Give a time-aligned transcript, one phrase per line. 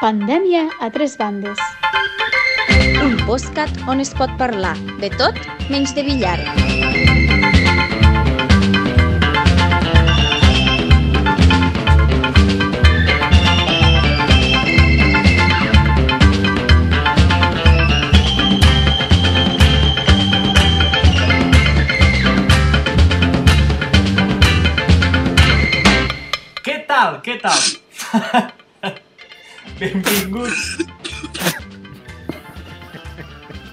[0.00, 1.58] Pandèmia a tres bandes.
[3.04, 5.36] Un postcat on es pot parlar de tot
[5.68, 6.38] menys de billar.
[26.64, 27.20] Què tal?
[27.28, 28.56] Què tal?
[29.80, 30.76] Benvinguts.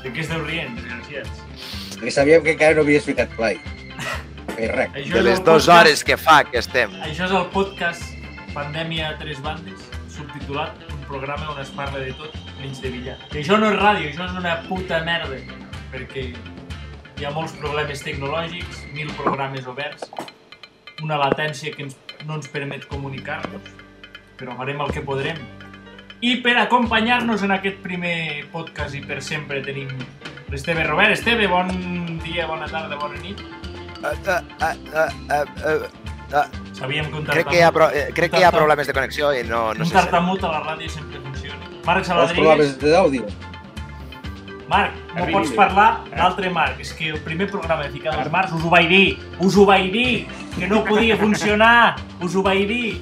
[0.03, 1.41] De què esteu rient, desgraciats?
[1.97, 3.57] Perquè sabíem que encara no havies ficat play.
[4.53, 4.93] Feia rec.
[5.01, 6.93] Això De les dues podcast- hores que fa que estem.
[7.03, 8.03] Això és el podcast
[8.53, 13.17] Pandèmia a tres bandes, subtitulat un programa on es parla de tot menys de billar.
[13.35, 15.37] I això no és ràdio, això és una puta merda,
[15.91, 16.23] perquè
[17.19, 20.09] hi ha molts problemes tecnològics, mil programes oberts,
[21.03, 23.61] una latència que ens, no ens permet comunicar-nos,
[24.39, 25.37] però farem el que podrem.
[26.21, 29.91] I per acompanyar-nos en aquest primer podcast i per sempre tenim
[30.49, 31.13] l'Esteve Robert.
[31.13, 31.69] Esteve, bon
[32.23, 33.41] dia, bona tarda, bona nit.
[34.01, 35.85] Uh, uh, uh, uh, uh,
[36.33, 38.85] uh, Sabíem que un crec, que hi ha pro eh, crec que hi ha problemes
[38.85, 39.97] de connexió i no, no un sé si...
[39.97, 41.69] tartamut a la ràdio sempre funciona.
[41.85, 43.29] Marc Els Saladrigues, problemes d'àudio.
[44.67, 45.33] Marc, no Arribi.
[45.37, 46.81] pots parlar l'altre Marc.
[46.83, 49.05] És que el primer programa de Ficant els Marcs us ho vaig dir,
[49.39, 50.11] us ho vaig dir,
[50.57, 52.97] que no podia funcionar, us ho vaig dir.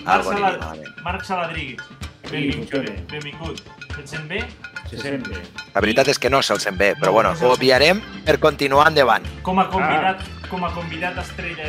[0.00, 0.46] Marc, Algo Sala...
[0.46, 1.02] aniria malament.
[1.04, 1.99] Marc Saladrigues,
[2.30, 3.10] benvingut.
[3.10, 3.62] benvingut.
[3.94, 4.44] Se't sent bé?
[4.90, 5.42] Se sent bé.
[5.74, 8.88] La veritat és que no se'l sent bé, però No, bueno, ho obviarem per continuar
[8.90, 9.26] endavant.
[9.46, 11.68] Com a convidat, com a convidat estrella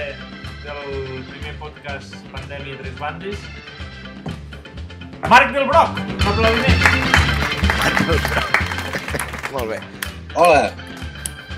[0.64, 3.38] del primer podcast Pandèmia Tres Bandes,
[5.30, 6.80] Marc del Broc, un aplaudiment.
[9.54, 9.82] Molt bé.
[10.34, 10.72] Hola.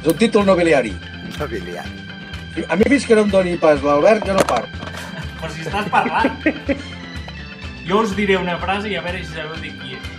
[0.01, 0.91] És un títol nobiliari.
[1.39, 1.85] No biliar.
[2.67, 4.89] A mi fins que no em doni pas l'Albert, jo no parlo.
[5.39, 6.43] Per si estàs parlant.
[7.87, 10.11] Jo us diré una frase i a veure si sabeu de qui és.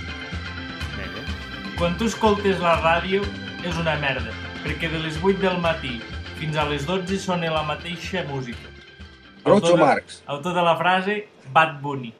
[1.78, 3.24] Quan tu escoltes la ràdio
[3.66, 4.30] és una merda,
[4.62, 5.96] perquè de les 8 del matí
[6.38, 8.68] fins a les 12 sona la mateixa música.
[9.44, 10.22] Groucho Autor de- Marx.
[10.26, 12.14] Autor de la frase Bad Bunny.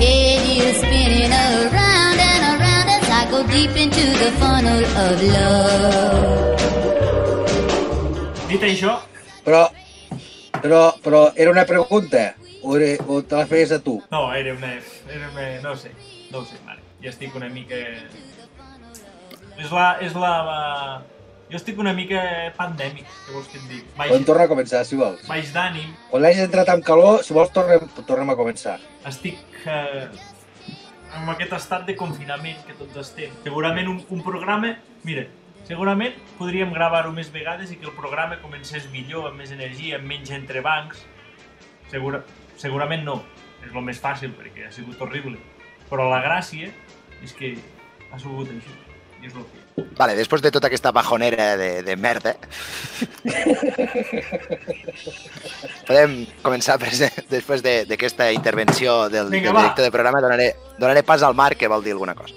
[0.00, 6.60] Head is spinning around and around as I go deep into the funnel of love.
[8.48, 8.98] Dit això,
[9.44, 9.66] Però,
[10.62, 13.98] però, però era una pregunta o, era, o te la feies a tu?
[14.10, 14.70] no, era una...
[15.10, 15.90] Era una no sé,
[16.30, 16.80] no ho sé, Marc.
[17.02, 17.76] Ja estic una mica...
[19.60, 19.98] És la...
[20.00, 20.60] És la, la...
[21.54, 22.18] Jo estic una mica
[22.56, 23.90] pandèmic, què vols que et dic?
[23.94, 25.20] Baix, torna a començar, si vols.
[25.30, 28.80] baix d'ànim, Quan l'hagis entrat amb calor, si vols, tornem, tornem a començar.
[29.06, 29.38] estic
[29.70, 30.08] eh,
[31.14, 33.30] en aquest estat de confinament que tots estem.
[33.44, 34.72] Segurament un, un programa,
[35.06, 35.28] mira,
[35.68, 40.10] segurament podríem gravar-ho més vegades i que el programa comencés millor, amb més energia, amb
[40.10, 41.04] menys entrebancs.
[41.92, 42.24] Segura,
[42.58, 43.20] segurament no,
[43.62, 45.38] és el més fàcil perquè ha sigut horrible.
[45.86, 46.72] Però la gràcia
[47.22, 47.54] és que
[48.10, 48.74] ha sigut així.
[49.22, 49.63] I és el que...
[49.98, 52.36] Vale, després de tota aquesta bajonera de, de merda,
[55.86, 59.62] podem començar després de- d'aquesta intervenció del, Vinga, del va.
[59.66, 62.34] director de programa, donaré, donaré pas al Marc que vol dir alguna cosa.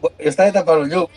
[0.00, 1.08] Jo estava tapant el llum.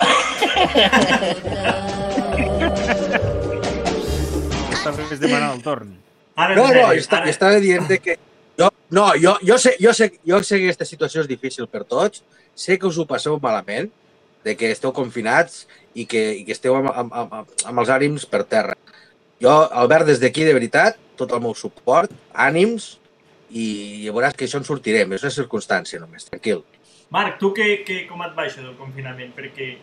[4.74, 5.94] Estaves demanant el torn.
[6.36, 8.18] Ara, No, no, ara- jo estava dient de que...
[8.58, 11.84] Jo, no, jo, jo, sé, jo, sé, jo sé que aquesta situació és difícil per
[11.86, 12.24] tots,
[12.56, 13.90] sé que us ho passeu malament,
[14.44, 18.28] de que esteu confinats i que, i que esteu amb, amb, amb, amb els ànims
[18.30, 18.76] per terra.
[19.44, 22.98] Jo, Albert, des d'aquí, de veritat, tot el meu suport, ànims,
[23.54, 25.14] i veuràs que això en sortirem.
[25.14, 26.64] És una circumstància només, tranquil.
[27.14, 29.34] Marc, tu que, que, com et va això del confinament?
[29.38, 29.74] Perquè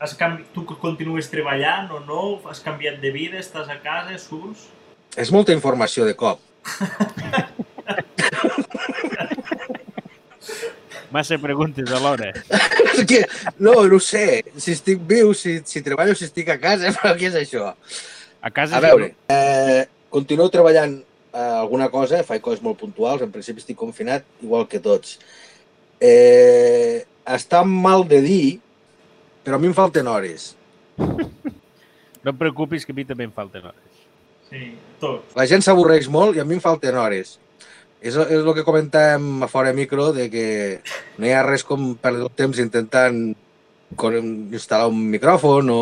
[0.00, 0.46] has canvi...
[0.54, 2.22] tu continues treballant o no?
[2.48, 3.40] Has canviat de vida?
[3.42, 4.16] Estàs a casa?
[4.22, 4.68] Surts?
[5.18, 6.40] És molta informació de cop.
[11.10, 12.30] Massa preguntes alhora.
[12.30, 13.24] És que,
[13.58, 17.14] no, no ho sé, si estic viu, si, si treballo, si estic a casa, però
[17.18, 17.72] què és això?
[18.40, 23.34] A casa A veure, eh, continuo treballant eh, alguna cosa, faig coses molt puntuals, en
[23.34, 25.18] principi estic confinat, igual que tots.
[26.00, 28.44] Eh, està mal de dir,
[29.44, 30.54] però a mi em falten hores.
[32.20, 34.00] No et preocupis que a mi també em falten hores.
[34.50, 35.30] Sí, tot.
[35.38, 37.38] La gent s'avorreix molt i a mi em falten hores.
[38.00, 40.44] És, és el que comentàvem a fora micro, de que
[41.20, 43.20] no hi ha res com perdre el temps intentant
[44.00, 44.16] con-
[44.52, 45.80] instal·lar un micròfon o...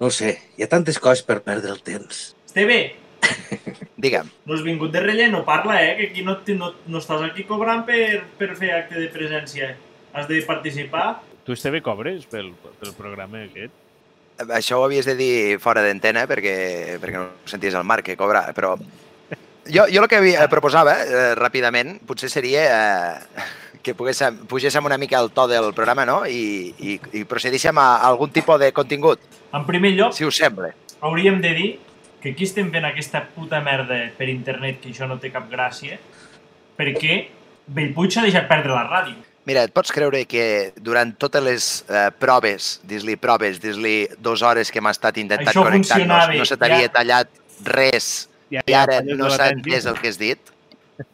[0.00, 2.30] No sé, hi ha tantes coses per perdre el temps.
[2.46, 2.78] Esteve,
[4.00, 4.30] Digue'm.
[4.46, 5.96] No has vingut de relleno, parla, eh?
[5.98, 9.74] Que aquí no, no, no estàs aquí cobrant per, per fer acte de presència.
[10.14, 11.20] Has de participar.
[11.44, 13.74] Tu, Esteve, cobres pel, pel programa aquest?
[14.56, 18.46] Això ho havies de dir fora d'antena perquè, perquè no senties el Marc que cobra,
[18.56, 18.72] però
[19.72, 23.44] jo, jo el que havia, proposava eh, ràpidament potser seria eh,
[23.82, 26.22] que poguéssim, pugéssim una mica el to del programa no?
[26.26, 29.22] I, i, i procedíssim a algun tipus de contingut,
[29.52, 30.74] En primer lloc, si us sembla.
[31.00, 31.70] hauríem de dir
[32.20, 35.96] que aquí estem fent aquesta puta merda per internet, que això no té cap gràcia,
[36.76, 37.20] perquè
[37.70, 39.14] Bellpuig s'ha deixat perdre la ràdio.
[39.48, 44.70] Mira, et pots creure que durant totes les eh, proves, dis-li proves, dis-li dues hores
[44.70, 46.92] que hem estat intentant connectar-nos, no se t'havia ja.
[46.98, 47.30] tallat
[47.64, 48.10] res
[48.50, 50.38] Ja, i ara no s'ha entès el que has dit?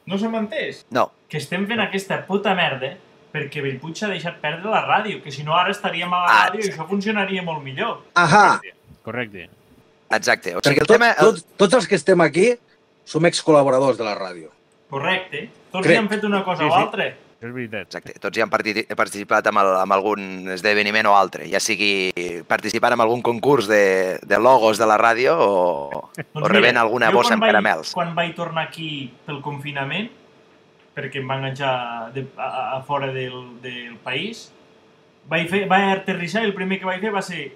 [0.09, 0.85] No se m'ha entès?
[0.91, 1.11] No.
[1.29, 2.95] Que estem fent aquesta puta merda
[3.37, 6.47] perquè Bellpuig s'ha deixat perdre la ràdio, que si no ara estaríem a la Ah,
[6.49, 7.99] ràdio i això funcionaria molt millor.
[8.15, 8.61] Ahà,
[9.05, 9.49] Correcte.
[10.11, 10.55] Exacte.
[10.57, 11.13] O sigui, perquè el tot, tema...
[11.19, 12.55] tot, tots els que estem aquí
[13.05, 14.49] som excol·laboradors de la ràdio.
[14.91, 15.49] Correcte.
[15.71, 15.95] Tots Crec.
[15.95, 16.81] hi han fet una cosa Sí, o sí.
[16.81, 17.07] altra.
[17.11, 17.87] Això és veritat.
[17.89, 18.15] Exacte.
[18.21, 22.11] Tots hi han parti- participat amb, el, amb algun esdeveniment o altre, ja sigui
[22.49, 27.15] participant en algun concurs de, de logos de la ràdio o, o rebent alguna Doncs
[27.15, 27.93] jo bossa amb vaig- caramels.
[27.97, 28.91] Quan vaig tornar aquí
[29.27, 30.11] pel confinament,
[30.97, 34.47] perquè em van enganxar de, a, a, a fora del, del país,
[35.29, 37.51] vaig, fer, vaig aterrissar i el primer que vaig fer va ser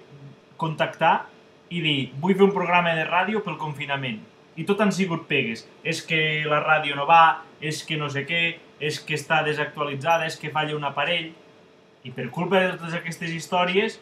[0.61, 1.25] contactar
[1.71, 4.19] i dir vull fer un programa de ràdio pel confinament.
[4.59, 5.63] I tot han sigut pegues.
[5.87, 8.41] És que la ràdio no va, és que no sé què,
[8.81, 11.29] és que està desactualitzada, és que falla un aparell.
[12.01, 13.99] I per culpa de totes aquestes històries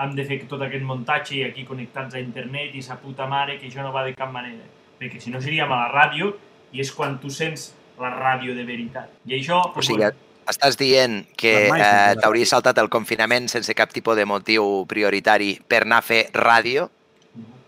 [0.00, 3.58] hem de fer tot aquest muntatge i aquí connectats a internet i sa puta mare,
[3.60, 4.64] que això no va de cap manera.
[4.98, 6.32] Perquè si no seríem a la ràdio
[6.72, 9.12] i és quan tu sents la ràdio de veritat.
[9.28, 9.60] I això...
[9.76, 10.08] O sigui,
[10.48, 15.54] estàs dient que eh, sí, t'hauria saltat el confinament sense cap tipus de motiu prioritari
[15.68, 16.88] per anar a fer ràdio?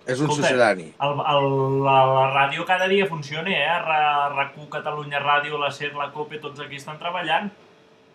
[0.07, 0.91] És un Escolta, sucedani.
[1.01, 1.47] El, el,
[1.85, 3.79] la, la ràdio cada dia funciona, eh?
[3.85, 7.49] Ra- RAC1, Catalunya Ràdio, la SER, la COPE, tots aquí estan treballant.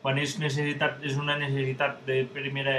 [0.04, 2.76] Quan és, necessitat, és una necessitat de primera...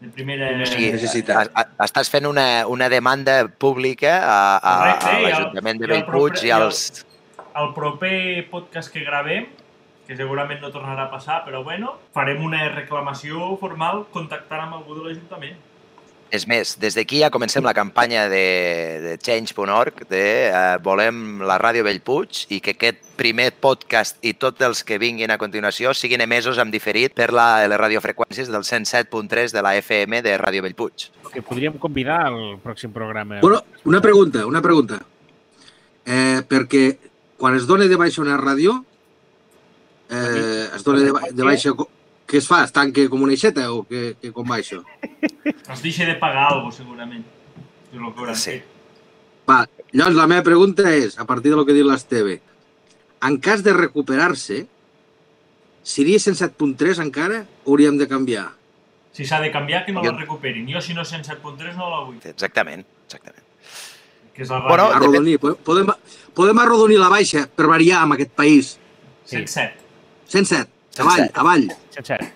[0.00, 0.50] De primera...
[0.60, 1.52] O sigui, necessitat.
[1.86, 6.42] estàs fent una, una demanda pública a, a, Correcte, a l'Ajuntament de i el Bellpuig
[6.42, 6.82] i i el- als...
[7.56, 8.18] el proper
[8.50, 9.46] podcast que gravem,
[10.06, 14.98] que segurament no tornarà a passar, però bueno, farem una reclamació formal contactant amb algú
[14.98, 15.56] de l'Ajuntament.
[16.34, 18.40] És més, des d'aquí ja comencem la campanya de,
[19.04, 24.60] de Change.org de eh, volem la Ràdio Bellpuig i que aquest primer podcast i tots
[24.66, 29.54] els que vinguin a continuació siguin emesos en diferit per la, les radiofreqüències del 107.3
[29.54, 31.06] de la FM de Ràdio Bellpuig.
[31.32, 33.38] Que podríem convidar al pròxim programa.
[33.40, 34.98] Bueno, una pregunta, una pregunta.
[36.06, 36.84] Eh, perquè
[37.38, 38.80] quan es dona de baixa una ràdio,
[40.10, 41.70] eh, es dona de, ba- de baixa...
[42.26, 42.64] Què es fa?
[42.66, 44.80] Es tanca com una aixeta o què, què, com va això?
[45.46, 47.24] Es deixa de pagar alguna cosa, segurament.
[47.92, 48.56] És el que Sí.
[49.48, 49.60] Va,
[49.92, 52.40] llavors la meva pregunta és, a partir del que dit l'Esteve,
[53.22, 54.66] en cas de recuperar-se,
[55.86, 58.48] seria 107.3 encara o hauríem de canviar?
[59.12, 60.66] Si s'ha de canviar, que no Jo- la recuperin.
[60.68, 62.18] Jo, si no 107.3, no la vull.
[62.24, 63.44] Exactament, exactament.
[64.34, 64.58] Que és la.
[64.66, 65.38] Bueno, Arrodonir.
[65.38, 65.86] Podem, podem,
[66.34, 68.74] podem arrodonir la baixa per variar en aquest país.
[69.24, 69.78] 107.
[70.26, 70.68] 107,
[71.00, 71.40] avall, 107.
[71.42, 71.68] avall.
[71.94, 72.32] Sencer.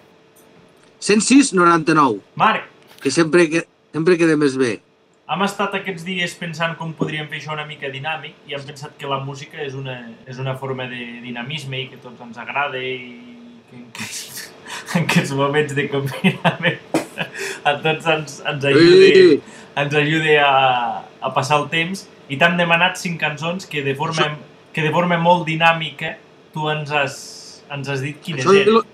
[1.01, 2.69] 106, 99, Marc,
[3.01, 4.79] que sempre, que, sempre queda més bé.
[5.31, 8.97] hem estat aquests dies pensant com podríem fer això una mica dinàmic i hem pensat
[8.99, 12.41] que la música és una, és una forma de dinamisme i que a tots ens
[12.43, 12.97] agrada i
[13.71, 14.51] que en aquests,
[14.97, 16.83] en aquests moments de confinament
[17.65, 19.41] a tots ens, ens ajudi,
[19.79, 20.51] ens ajudi a,
[21.21, 24.33] a passar el temps i t'hem demanat cinc cançons que de forma,
[24.75, 26.17] que de forma molt dinàmica
[26.55, 27.17] tu ens has,
[27.71, 28.75] ens has dit quines eren.
[28.75, 28.87] lo-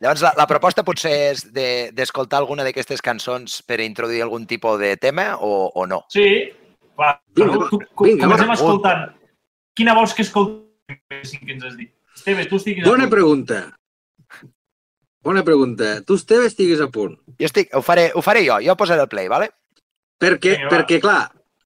[0.00, 4.78] Llavors, la, la proposta potser és de- d'escoltar alguna d'aquestes cançons per introduir algun tipus
[4.80, 6.02] de tema o, o no?
[6.12, 6.50] Sí,
[7.00, 8.54] va, Vinga, tu, tu, vinga, comencem va.
[8.58, 9.06] escoltant.
[9.76, 10.64] Quina vols que escoltem?
[11.24, 11.90] Sí que ens has dit.
[12.14, 13.10] Esteve, tu estiguis a Bona punt.
[13.16, 13.58] pregunta.
[15.22, 16.02] Bona pregunta.
[16.04, 17.16] Tu, Esteve, estiguis a punt.
[17.40, 19.50] Jo estic, ho faré, ho faré jo, jo posaré el play, vale?
[20.20, 20.76] Perquè, Vinga, va.
[20.76, 21.22] perquè clar,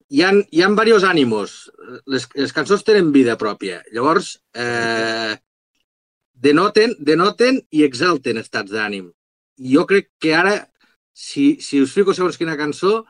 [0.08, 1.58] hi ha, hi ha diversos ànimos.
[2.06, 3.82] Les, les cançons tenen vida pròpia.
[3.92, 5.36] Llavors, eh,
[6.40, 9.10] denoten, denoten i exalten estats d'ànim.
[9.60, 10.56] Jo crec que ara,
[11.12, 13.04] si, si us fico segons quina cançó,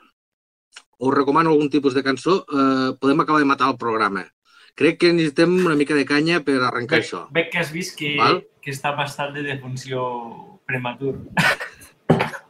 [1.01, 4.27] us recomano algun tipus de cançó, eh, podem acabar de matar el programa.
[4.75, 7.23] Crec que necessitem una mica de canya per arrencar Veig, això.
[7.35, 8.43] veig que has vist que, Val.
[8.63, 10.03] que està bastant de defunció
[10.67, 11.15] prematur.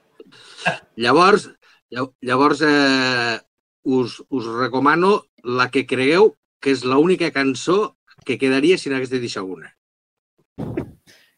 [0.96, 1.49] Llavors,
[1.90, 3.38] llav- llavors eh,
[3.84, 7.96] us, us recomano la que cregueu que és l'única cançó
[8.26, 9.70] que quedaria si n'hagués de deixar una.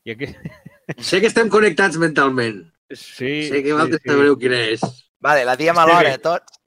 [0.04, 0.26] I aquí...
[0.98, 2.62] Sé que estem connectats mentalment.
[2.90, 4.82] Sí, sé que vosaltres sí, sabreu quina és.
[5.22, 5.92] Vale, la diem Esteve.
[5.94, 6.58] alhora, tots.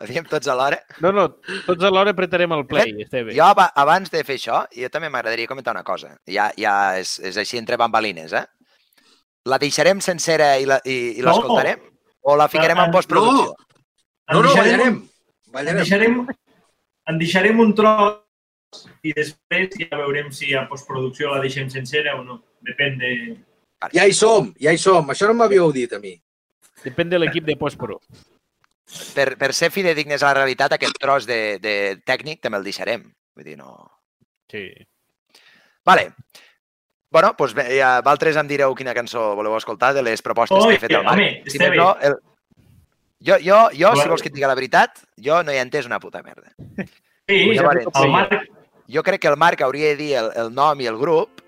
[0.00, 0.78] Ho diem tots alhora.
[1.04, 1.24] No, no,
[1.66, 3.34] tots alhora apretarem el play, està bé.
[3.36, 6.14] Jo, aba- abans de fer això, jo també m'agradaria comentar una cosa.
[6.26, 8.46] Ja, ja és, és així entre bambalines, eh?
[9.50, 11.32] La deixarem sencera i la- i i No.
[11.34, 11.82] l'escoltarem?
[12.22, 12.92] O la ficarem en No.
[12.96, 13.52] postproducció?
[14.30, 14.96] No, no, En deixarem- ballarem.
[14.96, 15.76] En Ballarem.
[15.82, 16.26] deixarem,
[17.10, 18.20] en deixarem un tros
[19.02, 22.40] i després ja veurem si a postproducció la deixem sencera o no.
[22.66, 23.12] Depèn de...
[23.94, 25.08] Ja hi som, ja hi som.
[25.12, 26.12] Això no m'havíeu dit a mi.
[26.84, 27.98] Depèn de l'equip de postpro.
[29.14, 31.74] Per, per ser fidedignes a la realitat, aquest tros de, de
[32.06, 33.08] tècnic també el deixarem.
[33.36, 33.74] Vull dir, no...
[34.50, 34.66] Sí.
[35.86, 36.10] Vale.
[37.10, 40.74] Bueno, doncs bé, ja, vosaltres em direu quina cançó voleu escoltar de les propostes Oi,
[40.74, 41.48] que he fet el Marc.
[41.50, 42.18] Si més no, el...
[43.26, 45.88] Jo, jo, jo, si vols que et digui la veritat, jo no hi he entès
[45.90, 46.54] una puta merda.
[47.28, 48.46] Sí, ja el Marc,
[48.90, 51.42] Jo crec que el Marc hauria de dir el, el nom i el grup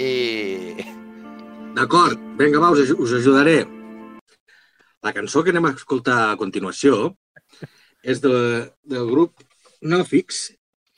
[0.00, 0.12] i...
[1.76, 3.58] D'acord, vinga, va, us, us ajudaré.
[5.04, 7.12] La cançó que anem a escoltar a continuació
[8.02, 8.32] és de,
[8.88, 9.44] del grup
[9.82, 10.48] Nofix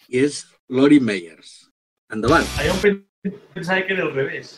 [0.08, 1.56] i és Lori Meyers.
[2.14, 2.46] Endavant.
[2.58, 4.56] allò em pen- pensava que era al revés.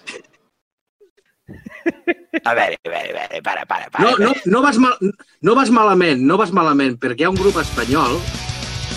[2.45, 4.05] A veure, a veure, a veure, para, para, para.
[4.05, 4.95] No, no, no, vas mal,
[5.43, 8.21] no vas malament, no vas malament, perquè hi ha un grup espanyol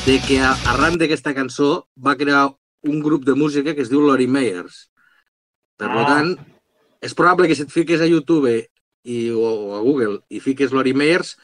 [0.05, 2.49] de que a- arran d'aquesta cançó va crear
[2.85, 4.91] un grup de música que es diu Lori Meyers.
[5.77, 6.05] Per Ah.
[6.07, 6.35] tant,
[7.01, 8.51] és probable que si et fiques a YouTube
[9.03, 11.35] i, o, o a Google i fiques Lori Meyers,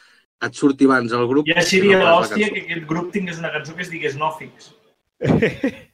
[0.41, 1.45] et surti abans el grup.
[1.49, 4.71] Ja seria no l'hòstia que aquest grup tingués una cançó que es digués Nofix.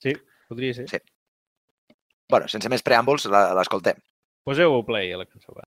[0.00, 0.14] Sí,
[0.48, 0.88] podria ser.
[0.88, 0.96] Sí.
[2.30, 3.98] Bueno, sense més preàmbuls, la- l'escoltem.
[4.48, 5.52] Poseu play a la cançó.
[5.52, 5.66] Va.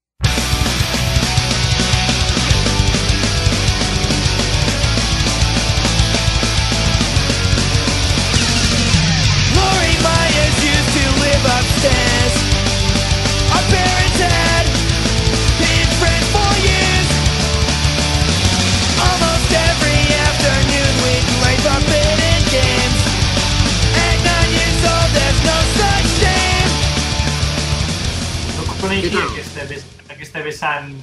[28.94, 29.32] No coneixia Què tal?
[29.34, 30.94] aquesta, ves- aquesta vessant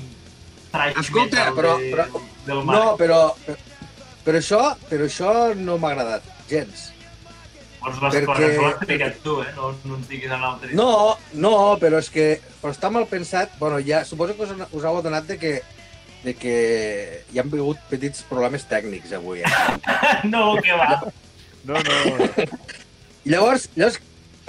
[0.71, 2.99] trash Escolta, metal però- de, però- del No, Marc.
[3.01, 3.35] però,
[4.25, 6.93] però, això, però això no m'ha agradat gens.
[7.83, 9.47] Llavors les perquè- cançó l'has explicat tu, eh?
[9.57, 10.73] No, no ens diguis a l'altre.
[10.75, 13.59] No, no, però és que però està mal pensat.
[13.59, 15.63] Bueno, ja, suposo que us, us heu adonat de que,
[16.23, 19.41] de que hi han hagut petits problemes tècnics avui.
[19.41, 19.49] Eh?
[20.25, 21.01] no, que va.
[21.65, 22.47] No, no.
[23.25, 23.99] Llavors, llavors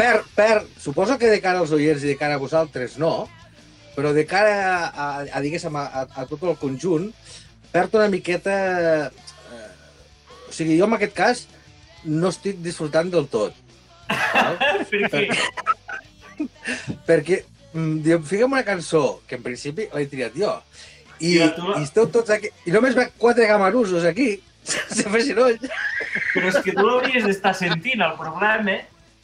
[0.01, 3.29] per, per, suposo que de cara als oients i de cara a vosaltres no,
[3.93, 7.12] però de cara a, a, a diguéssim, a, a, a tot el conjunt,
[7.72, 8.55] perd una miqueta...
[9.05, 9.67] Eh,
[10.50, 11.43] o sigui, jo en aquest cas
[12.03, 13.53] no estic disfrutant del tot.
[14.10, 14.58] Val?
[14.91, 15.38] perquè
[17.05, 17.43] perquè
[17.74, 20.55] mm, diem, fiquem una cançó que en principi l'he triat jo
[21.22, 24.34] i, tu la- i esteu tots aquí i només veig quatre gamarusos aquí
[24.72, 25.60] sense fer soroll
[26.34, 28.01] Però és que tu l'hauries d'estar sentint.
[28.03, 28.75] El problema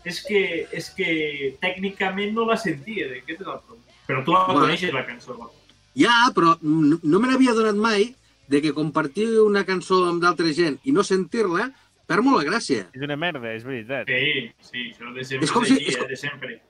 [0.06, 3.08] és que, és que tècnicament no la sentia.
[3.18, 3.84] Aquest és el problema.
[4.08, 4.62] Però tu la Bueno.
[4.62, 5.36] coneixes, la cançó.
[5.98, 8.16] ja, però no, no me n'havia donat mai
[8.48, 11.72] de que compartir una cançó amb d'altra gent i no sentir-la
[12.08, 14.08] perd molt la gràcia És una merda, és veritat.
[14.08, 16.62] Sí, sí, això de sempre És com si- és eh, com- de sempre.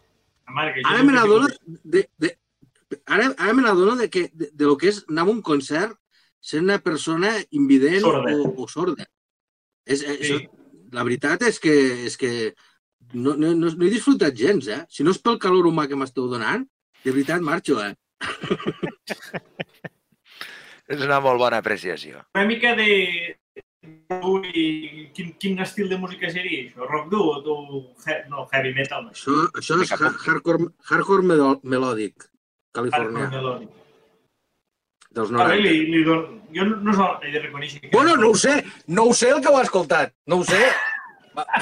[0.48, 1.48] Marc, això ara me n'adono
[1.84, 2.31] de, de,
[3.05, 5.93] ara, ara me n'adono de, que, de, de lo que és anar a un concert
[6.39, 8.34] sent una persona invident Sorda.
[8.34, 9.05] o, o sorda.
[9.86, 10.07] És, sí.
[10.07, 10.39] això,
[10.93, 11.75] la veritat és que,
[12.07, 12.55] és que
[13.13, 14.81] no, no, no, no he disfrutat gens, eh?
[14.89, 16.65] Si no és pel calor humà que m'esteu donant,
[17.03, 17.93] de veritat marxo, eh?
[20.87, 22.23] És una molt bona apreciació.
[22.35, 22.87] Una mica de...
[23.87, 24.63] I
[25.15, 26.87] quin, quin estil de música seria això?
[26.87, 27.55] Rock dur o.
[28.31, 29.05] No, heavy metal.
[29.05, 29.11] No.
[29.15, 32.27] Això, això és hardcore, hardcore melòdic,
[32.75, 33.69] californià, Hardcore melodic.
[35.17, 35.63] dels Vale, 90.
[35.67, 36.25] li, li don...
[36.55, 37.89] Jo no, no he de reconèixer que...
[37.91, 38.53] Bueno, no ho sé,
[38.87, 40.61] no ho sé el que ho ha escoltat, no ho sé.
[41.38, 41.46] Va.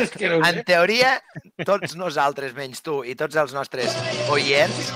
[0.00, 1.10] és que no ho En teoria,
[1.66, 3.94] tots nosaltres, menys tu, i tots els nostres
[4.32, 4.92] oients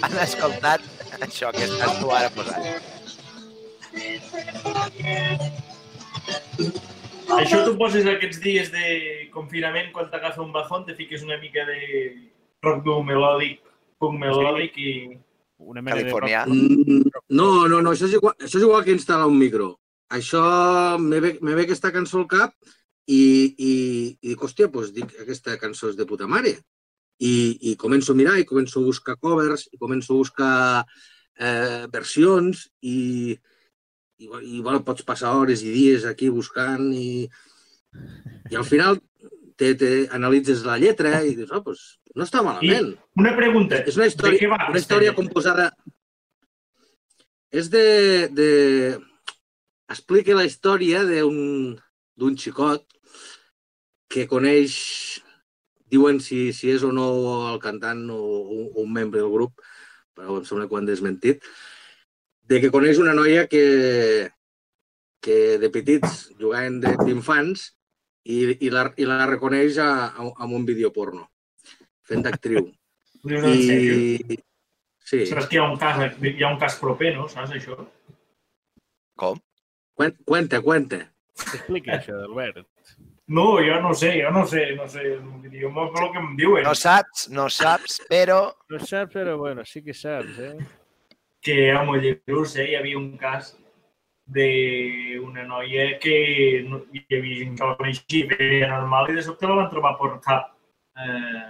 [0.00, 0.80] han escoltat
[1.20, 2.64] això que estàs tu ara posant.
[7.40, 8.84] Això tu poses aquests dies de
[9.34, 11.78] confinament, quan t'agafa un bajón, te fiques una mica de
[12.62, 13.60] rock dur melòdic,
[14.02, 14.90] punk melòdic i...
[15.60, 16.10] Una mena de...
[16.10, 17.02] rock- Mm,
[17.36, 19.74] No, no, no, això és igual, això és igual que instal·lar un micro.
[20.10, 20.42] Això
[20.98, 22.54] me ve, me ve aquesta cançó al cap
[23.06, 23.72] i, i,
[24.20, 26.56] i dic, hòstia, doncs dic, aquesta cançó és de puta mare.
[27.20, 27.32] I,
[27.70, 30.54] I començo a mirar, i començo a buscar covers, i començo a buscar
[31.36, 37.28] eh, versions, i, i igual, igual pots passar hores i dies aquí buscant, i,
[38.50, 38.98] i al final
[39.60, 41.84] te, te analitzes la lletra i dius, oh, doncs
[42.16, 42.94] no està malament.
[43.20, 45.70] Una pregunta, És una història, una història composada,
[47.52, 47.86] és de,
[48.32, 48.50] de...
[49.90, 51.76] Explica la història d'un
[52.20, 52.84] d'un xicot
[54.12, 54.74] que coneix,
[55.88, 57.06] diuen si, si és o no
[57.48, 59.62] el cantant o un, un membre del grup,
[60.12, 61.46] però em sembla que ho han desmentit,
[62.50, 64.28] de que coneix una noia que,
[65.24, 67.70] que de petits jugaven de- d'infants
[68.26, 71.30] i, i, la, i la reconeix a, a, amb un vídeo porno,
[72.04, 72.68] fent d'actriu.
[73.24, 73.96] En sèrio?
[73.96, 74.38] I...
[75.04, 75.24] Sí.
[75.28, 77.26] Saps que hi ha un cas, hi ha un cas proper, no?
[77.28, 77.76] Saps això?
[79.20, 79.40] Com?
[80.00, 80.98] Cuen- Cuenta, cuenta.
[81.36, 82.64] Explica això, Albert.
[83.30, 85.04] No, jo no sé, jo no sé, no sé.
[85.54, 86.64] Jo m'ho el que em diuen.
[86.66, 88.40] No saps, no saps, però...
[88.72, 90.56] No saps, però bueno, sí que saps, eh?
[91.40, 93.54] que a Molleruss eh, hi havia un cas
[94.30, 96.16] d'una noia que
[96.68, 99.94] no, hi havia gent que la coneixia feia normal i de sobte la van trobar
[99.98, 100.50] per cap
[101.00, 101.46] eh,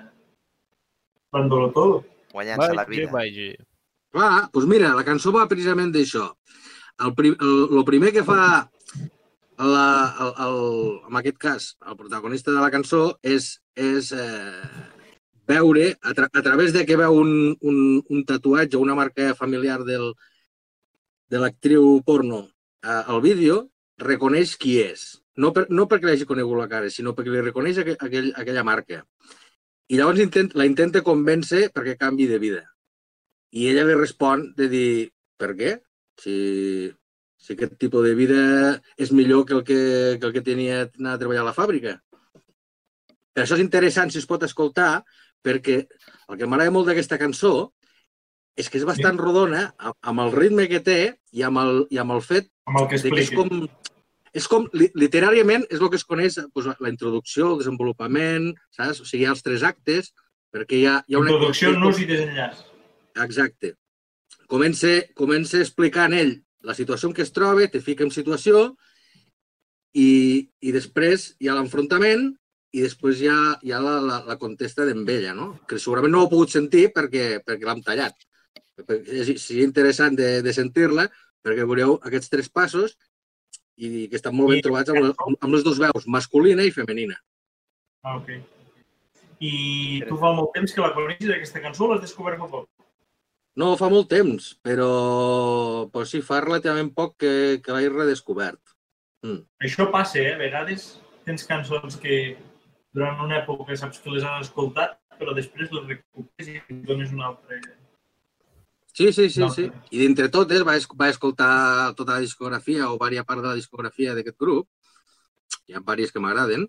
[1.35, 1.99] dándolo todo.
[2.33, 3.11] Guanyant-se la vida.
[3.13, 3.49] vagi.
[4.15, 6.29] Clar, doncs mira, la cançó va precisament d'això.
[7.01, 8.43] El, prim, el, el primer que fa
[9.61, 9.87] la,
[10.21, 10.59] el, el,
[11.09, 14.85] en aquest cas, el protagonista de la cançó és, és eh,
[15.51, 19.81] veure, a, tra a través de que veu un, un, un tatuatge, una marca familiar
[19.85, 20.13] del,
[21.31, 23.67] de l'actriu porno eh, al vídeo,
[24.01, 25.07] reconeix qui és.
[25.41, 28.67] No, per, no perquè l'hagi conegut la cara, sinó perquè li reconeix aquell, aquell, aquella
[28.67, 29.05] marca.
[29.91, 32.65] I llavors intent, la intenta convèncer perquè canvi de vida.
[33.57, 34.91] I ella li respon de dir,
[35.41, 35.79] per què?
[36.21, 36.91] Si,
[37.41, 38.41] si aquest tipus de vida
[39.01, 39.81] és millor que el que,
[40.21, 41.97] que, el que tenia anar a treballar a la fàbrica.
[43.33, 45.03] Per això és interessant si es pot escoltar,
[45.41, 45.79] perquè
[46.29, 47.71] el que m'agrada molt d'aquesta cançó
[48.59, 50.99] és que és bastant rodona a- amb el ritme que té
[51.33, 53.69] i amb el, i amb el fet Amb el que de que és com,
[54.35, 59.01] és com, li- literàriament, és el que es coneix doncs, la introducció, el desenvolupament, saps?
[59.01, 60.13] O sigui, hi ha els tres actes,
[60.53, 61.31] perquè hi ha, hi ha una...
[61.33, 62.61] Introducció, nus i desenllaç.
[63.25, 63.73] Exacte.
[64.51, 66.33] Comença, comença explicant ell
[66.67, 68.71] la situació en què es troba, te fica en situació
[69.95, 70.09] i,
[70.61, 72.29] i després hi ha l'enfrontament
[72.75, 75.53] i després hi ha, hi ha la, la, la contesta d'en ella, no?
[75.67, 78.27] que segurament no ho he pogut sentir perquè, perquè l'hem tallat.
[78.81, 81.09] Perquè és, seria interessant de, de sentir-la
[81.45, 82.95] perquè veureu aquests tres passos
[83.81, 87.17] i que estan molt ben trobats amb, amb les dues veus, masculina i femenina.
[88.05, 88.35] Ah, ok.
[89.41, 89.55] I
[90.05, 92.69] tu fa molt temps que la coneixes, aquesta cançó, l'has descobert fa poc?
[93.59, 94.91] No, fa molt temps, però,
[95.91, 97.33] però sí, fa relativament poc que,
[97.65, 98.61] que l'he redescobert.
[99.27, 99.43] Mm.
[99.67, 100.35] Això passa, eh?
[100.35, 100.93] A vegades
[101.27, 102.21] tens cançons que
[102.95, 107.13] durant una època saps que les has escoltat, però després les recuperes i et dones
[107.15, 107.61] una altra...
[108.91, 109.69] Sí, sí, sí, sí.
[109.95, 114.17] I d'entre totes vaig, vaig escoltar tota la discografia o varia part de la discografia
[114.17, 114.67] d'aquest grup.
[115.69, 116.67] Hi ha diverses que m'agraden.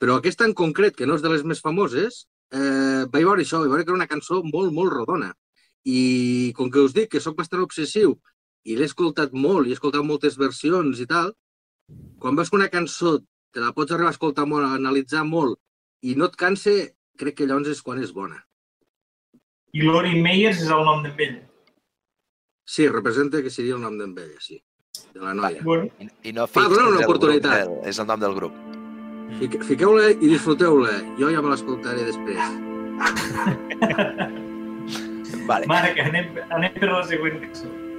[0.00, 2.22] Però aquesta en concret, que no és de les més famoses,
[2.54, 5.34] eh, vaig veure això, vaig veure que era una cançó molt, molt rodona.
[5.84, 8.18] I com que us dic que sóc bastant obsessiu
[8.68, 11.32] i l'he escoltat molt i he escoltat moltes versions i tal,
[12.20, 13.18] quan veus que una cançó
[13.52, 15.58] te la pots arribar a escoltar molt, a analitzar molt
[16.02, 16.70] i no et cansa,
[17.16, 18.36] crec que llavors és quan és bona.
[19.72, 21.38] I Lori Meyers és el nom d'en ell.
[22.66, 24.60] Sí, representa que seria el nom d'en ella, sí,
[25.14, 25.62] de la noia.
[25.64, 27.66] Bueno, I, i no Va, dona una oportunitat.
[27.66, 28.52] del- és el nom del grup.
[29.38, 30.94] Fique- Fiqueu-la i disfruteu-la.
[31.18, 32.40] Jo ja me l'escoltaré després.
[35.46, 35.66] Vale.
[35.70, 37.70] Marc, anem, anem per la següent cançó.
[37.70, 37.89] You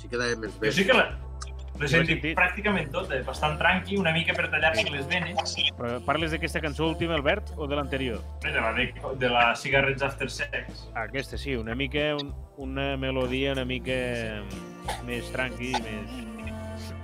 [0.00, 0.70] sí que deia més bé.
[0.70, 1.04] Jo sí que la,
[1.80, 2.36] l'he sentit sentit.
[2.38, 5.54] pràcticament tota, bastant tranqui, una mica per tallar-se les venes.
[5.78, 8.20] Però Parles d'aquesta cançó última, Albert, o de l'anterior?
[8.44, 8.88] De la, de,
[9.22, 10.88] de la Cigarettes After Sex.
[10.94, 14.00] Ah, Aquesta sí, una mica, un, una melodia una mica
[15.06, 16.18] més tranqui, més...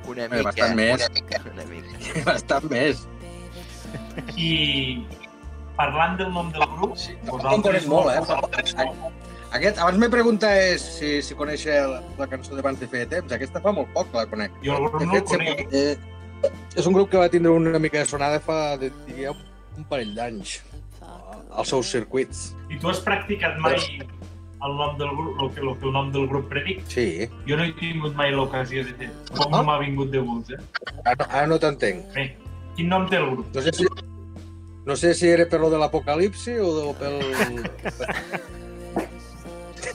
[0.06, 1.00] Una Eh, mica, bastant més.
[1.02, 2.20] una mica, una mica.
[2.30, 3.00] Bastant més.
[4.38, 4.50] I
[5.76, 8.86] parlant del nom del grup, Sí, conec molt, eh?
[9.52, 13.32] Aquest, abans me preguntes si, si coneix la, la cançó d'abans de fer temps.
[13.32, 14.52] Aquesta fa molt poc que la conec.
[14.64, 15.58] Jo el grup De no el fet, conec.
[15.58, 19.32] sempre- eh, és un grup que va tindre una mica de sonada fa, de, diria,
[19.76, 20.58] un parell d'anys
[21.56, 22.50] als seus circuits.
[22.70, 23.76] I tu has practicat mai
[24.66, 26.82] el nom del grup, el que, el que el nom del grup predic?
[26.88, 29.10] Sí, Jo no he tingut mai l'ocasió de fer.
[29.36, 29.58] Com Ah.
[29.58, 30.60] no m'ha vingut de gust, eh?
[31.04, 32.12] ara, ara no t'entenc.
[32.14, 32.36] Bé,
[32.76, 33.54] quin nom té el grup?
[33.54, 33.86] No sé si,
[34.86, 37.16] no sé si era per lo de l'apocalipsi o de- pel...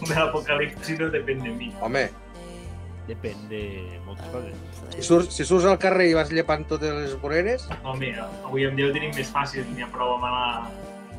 [0.02, 1.72] De l'apocalipsi no depèn de mi.
[1.86, 2.08] Home,
[3.08, 3.62] Depèn de
[4.06, 4.56] moltes coses.
[4.94, 7.66] si surts, si surts al carrer i vas llepant totes les voreres,
[8.00, 9.66] mira, avui en dia ho tenim més fàcil.
[9.74, 10.46] N'hi ha prou amb anar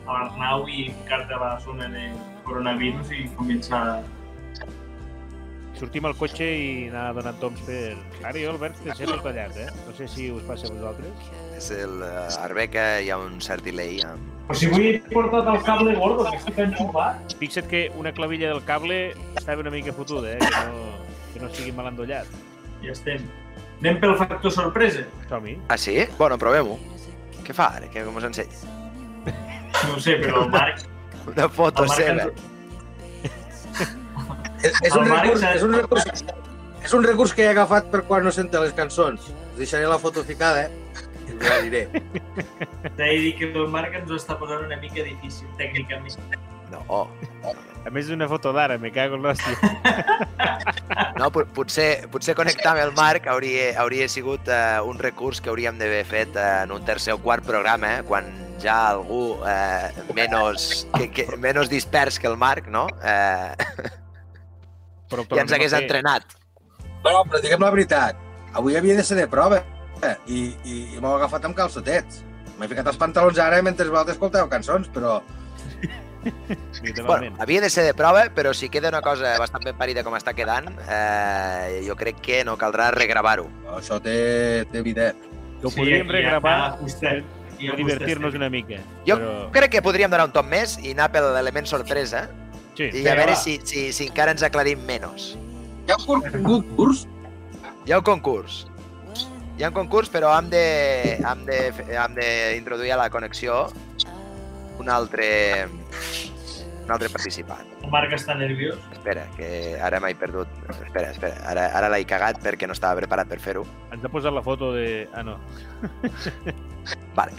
[0.07, 2.11] a l'Arnau i ficar-te a la zona de
[2.47, 3.83] coronavirus i començar...
[5.79, 7.97] Sortim al cotxe i anar donant toms per...
[8.23, 9.69] Ara jo, Albert, té sempre tallat, eh?
[9.87, 11.33] No sé si us passa a vosaltres.
[11.63, 14.31] És el uh, Arbeca, hi ha un cert delay amb...
[14.49, 17.37] Però si avui he portat el cable gordo, que estic enxupat.
[17.39, 18.97] Fixa't que una clavilla del cable
[19.39, 20.39] estava una mica fotuda, eh?
[20.43, 20.81] Que no,
[21.33, 22.27] que no estigui mal endollat.
[22.83, 23.29] Ja estem.
[23.79, 25.05] Anem pel factor sorpresa.
[25.31, 25.55] Som-hi.
[25.71, 25.95] Ah, sí?
[26.19, 26.75] Bueno, provem-ho.
[27.47, 27.87] Què fa ara?
[27.95, 28.75] Què, com us ensenya?
[29.31, 30.83] No ho sé, però el Marc...
[31.31, 32.27] Una foto Marc seva.
[32.27, 32.43] ens-
[34.67, 36.11] és, és, un Marc recurs, és, un recurs,
[36.83, 39.31] és un recurs que he agafat per quan no senten les cançons.
[39.53, 40.82] Us deixaré la foto ficada, eh?
[41.41, 41.83] La diré.
[41.91, 46.19] T'he de dir que el Marc ens ho està posant una mica difícil, tècnicament.
[46.73, 47.09] No,
[47.85, 49.57] A més d'una foto d'ara, me cago en l'hòstia.
[51.21, 55.51] no pot- potser, potser connectar amb el Marc hauria, hauria sigut uh, un recurs que
[55.53, 58.31] hauríem d'haver fet uh, en un tercer o quart programa, eh, quan
[58.63, 62.87] ja algú uh, menys, que, que, menys dispers que el Marc, no?
[63.03, 63.53] Uh,
[65.13, 66.39] Però ja ens hagués entrenat.
[67.03, 68.17] No, però diguem la veritat.
[68.57, 69.65] Avui havia de ser de prova eh?
[70.27, 72.23] I, i, i m'ho agafat amb calçotets.
[72.59, 75.21] M'he ficat els pantalons ara mentre vosaltres escolteu cançons, però.
[77.05, 80.15] Bueno, havia de ser de prova, però si queda una cosa bastant ben parida com
[80.15, 83.49] està quedant, eh, jo crec que no caldrà regravar-ho.
[83.75, 85.09] això té, té vida.
[85.61, 86.79] Que ho podríem aquí regravar.
[86.79, 88.79] Aquí per divertir-nos una mica.
[89.07, 89.35] Jo Però...
[89.55, 92.29] crec que podríem donar un top més i anar per l'element sorpresa
[92.77, 92.89] Sí.
[93.03, 93.37] i a veure va.
[93.37, 95.33] si, si, si encara ens aclarim menys.
[95.87, 97.05] Hi ha un concurs?
[97.85, 98.63] Hi ha un concurs.
[99.63, 100.61] Hi ha un concurs, però hem de,
[101.23, 101.57] hem de,
[101.95, 103.69] hem d'introduir a la connexió
[104.83, 105.69] un altre,
[106.83, 107.69] un altre participant.
[107.79, 108.81] El Marc està nerviós.
[108.91, 110.51] Espera, que ara m'he perdut.
[110.73, 113.63] Espera, espera, ara, ara l'he cagat perquè no estava preparat per fer-ho.
[113.95, 115.07] Ens ha posat la foto de...
[115.15, 115.39] Ah, no.
[117.21, 117.39] Vale.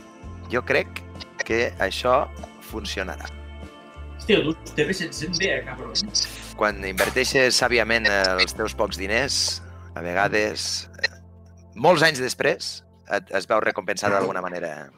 [0.55, 1.03] Jo crec
[1.43, 2.21] que això
[2.69, 3.27] funcionarà.
[4.15, 5.91] Hòstia, tu TV se't sent bé, eh, cabron.
[6.55, 9.59] Quan inverteixes sàviament els teus pocs diners,
[9.99, 10.87] a vegades,
[11.75, 12.73] molts anys després,
[13.09, 14.89] et, es veu recompensat d'alguna manera.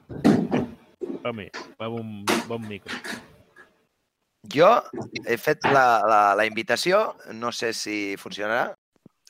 [1.26, 2.94] Home, va un bon micro.
[4.54, 4.70] Jo
[5.26, 8.76] he fet la, la, la invitació, no sé si funcionarà.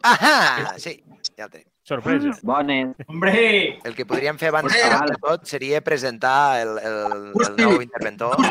[0.04, 0.76] Ahà!
[0.82, 0.98] Sí,
[1.38, 1.70] ja el tenim.
[1.86, 2.34] Sorpresa.
[2.42, 2.96] Bones.
[3.08, 3.80] Hombre!
[3.86, 8.42] El que podríem fer abans, de tot seria presentar el, el, el nou interventor.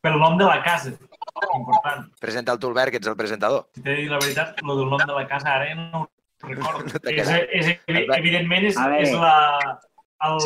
[0.00, 0.94] Pel nom de la casa.
[1.54, 2.06] Important.
[2.18, 3.68] Presenta el Tulbert, que ets el presentador.
[3.76, 6.06] Si t'he de dir la veritat, lo del nom de la casa ara ja no
[6.06, 6.06] ho
[6.42, 6.84] recordo.
[6.84, 7.28] No és,
[7.60, 9.78] és, evi- evidentment és, és la,
[10.28, 10.38] el,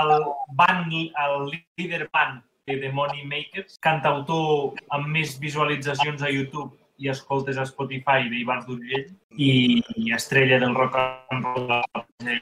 [0.00, 0.12] el
[0.58, 7.08] band, el líder band de The Money Makers, cantautor amb més visualitzacions a YouTube i
[7.08, 10.98] escoltes a Spotify d'Ivan d'Urgell i, i estrella del rock
[11.32, 11.82] and roll
[12.20, 12.36] de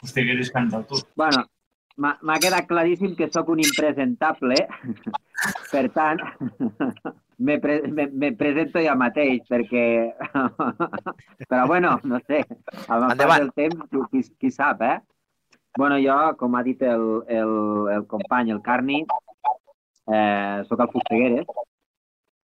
[0.00, 1.00] Fustegueres cantautor.
[1.16, 1.46] Bueno,
[1.96, 4.66] m'ha m'ha quedat claríssim que sóc un impresentable,
[5.72, 6.20] per tant,
[7.38, 9.84] me, pre me, me presento jo mateix, perquè...
[11.50, 12.44] Però bueno, no sé,
[12.88, 14.98] amb el temps, qui, qui, qui sap, eh?
[15.76, 17.54] Bueno, jo, com ha dit el, el,
[17.96, 19.00] el company, el Carni,
[20.06, 21.48] eh, sóc el Fustegueres,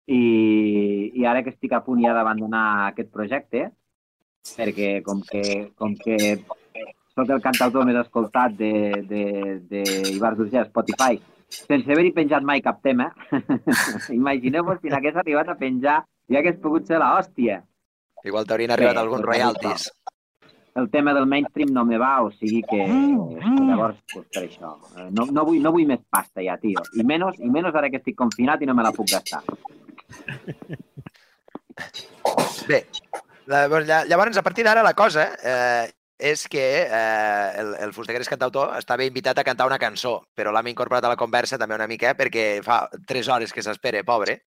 [0.08, 0.22] i,
[1.20, 3.68] i ara que estic a punt ja d'abandonar aquest projecte,
[4.56, 5.44] perquè com que,
[5.78, 6.18] com que
[7.14, 8.72] sóc el cantautor més escoltat de,
[9.10, 9.26] de,
[9.70, 9.84] de
[10.16, 13.10] Ibar d'Urgell a Spotify, sense haver-hi penjat mai cap tema,
[14.20, 17.64] imagineu-vos si n'hagués arribat a penjar i hagués pogut ser la hòstia.
[18.24, 19.90] Igual t'haurien arribat Bé, alguns royalties.
[20.80, 24.76] El tema del mainstream no me va, o sigui que llavors, pues, per això.
[24.98, 26.84] Eh, No, no, vull, no vull més pasta ja, tio.
[26.96, 29.42] I menys, I menys ara que estic confinat i no me la puc gastar.
[32.70, 32.84] Bé,
[33.50, 37.94] la, doncs, lla- llavors, a partir d'ara, la cosa eh, és que eh, el, el
[37.96, 41.78] Fustegueres cantautor estava invitat a cantar una cançó, però l'hem incorporat a la conversa també
[41.80, 44.42] una mica perquè fa tres hores que s'espera, pobre.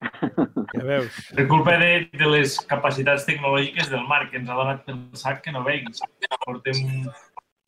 [0.00, 1.14] Ja veus.
[1.34, 5.42] Per culpa de, de les capacitats tecnològiques del Marc, que ens ha donat pel sac
[5.44, 6.00] que no veiguis.
[6.46, 7.08] Portem...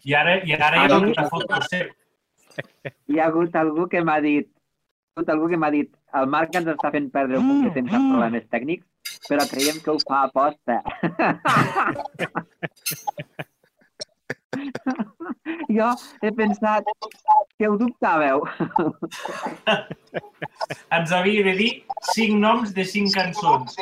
[0.08, 1.92] I ara, i ara hi ha una foto seva.
[3.12, 6.26] hi ha hagut algú que m'ha dit hi ha hagut algú que m'ha dit el
[6.32, 8.86] Marc ens està fent perdre el punt que sense problemes tècnics,
[9.28, 10.80] però creiem que ho fa a posta.
[15.76, 15.88] jo
[16.22, 16.84] he pensat
[17.58, 18.42] que ho dubtàveu.
[20.96, 21.70] Ens havia de dir
[22.12, 23.76] cinc noms de cinc cançons.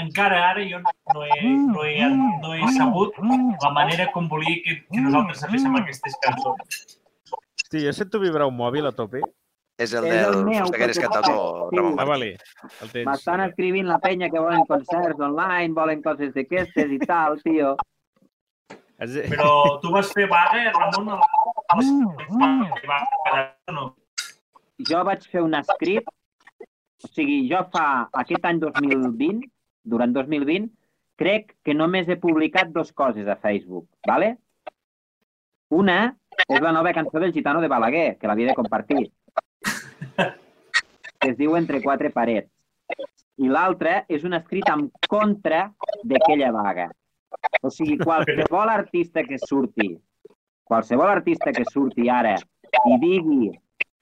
[0.00, 2.08] Encara ara jo no he, no he,
[2.42, 6.84] no he sabut la manera com volia que, que nosaltres sapéssim aquestes cançons.
[7.34, 9.20] Hosti, jo sento vibrar un mòbil a tope.
[9.76, 11.76] És el És el del meu, Fustegueres perquè- cantautor Sí.
[11.76, 12.28] Ramon Ah, vale.
[13.08, 17.74] M'estan escrivint la penya que volen concerts online, volen coses d'aquestes i tal, tio.
[18.98, 23.44] Però tu vas fer vaga, Ramon, a la...
[23.74, 23.88] no?
[24.88, 26.06] Jo vaig fer un escrit,
[27.04, 29.44] o sigui, jo fa aquest any 2020,
[29.84, 30.70] durant 2020,
[31.20, 34.36] crec que només he publicat dos coses a Facebook, ¿vale?
[35.74, 36.14] Una
[36.48, 39.10] és la nova cançó del Gitano de Balaguer, que l'havia de compartir,
[40.16, 42.50] que es diu Entre quatre parets.
[43.42, 45.66] I l'altra és un escrit en contra
[46.06, 46.90] d'aquella vaga.
[47.62, 49.94] O sigui, qualsevol artista que surti,
[50.64, 52.34] qualsevol artista que surti ara
[52.90, 53.52] i digui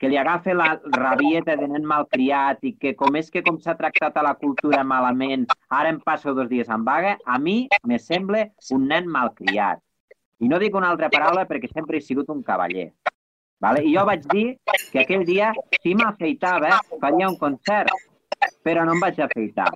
[0.02, 3.76] que li agafa la rabieta de nen malcriat i que com és que com s'ha
[3.78, 8.00] tractat a la cultura malament, ara em passo dos dies en vaga, a mi me
[8.02, 9.78] sembla un nen malcriat.
[10.42, 12.88] I no dic una altra paraula perquè sempre he sigut un cavaller.
[13.62, 13.84] Vale?
[13.86, 14.46] I jo vaig dir
[14.90, 17.94] que aquell dia, si m'afeitava, faria un concert,
[18.66, 19.70] però no em vaig afeitar.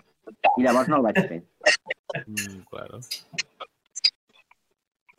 [0.58, 1.44] I llavors no el vaig fer.
[2.26, 2.98] Mm, claro.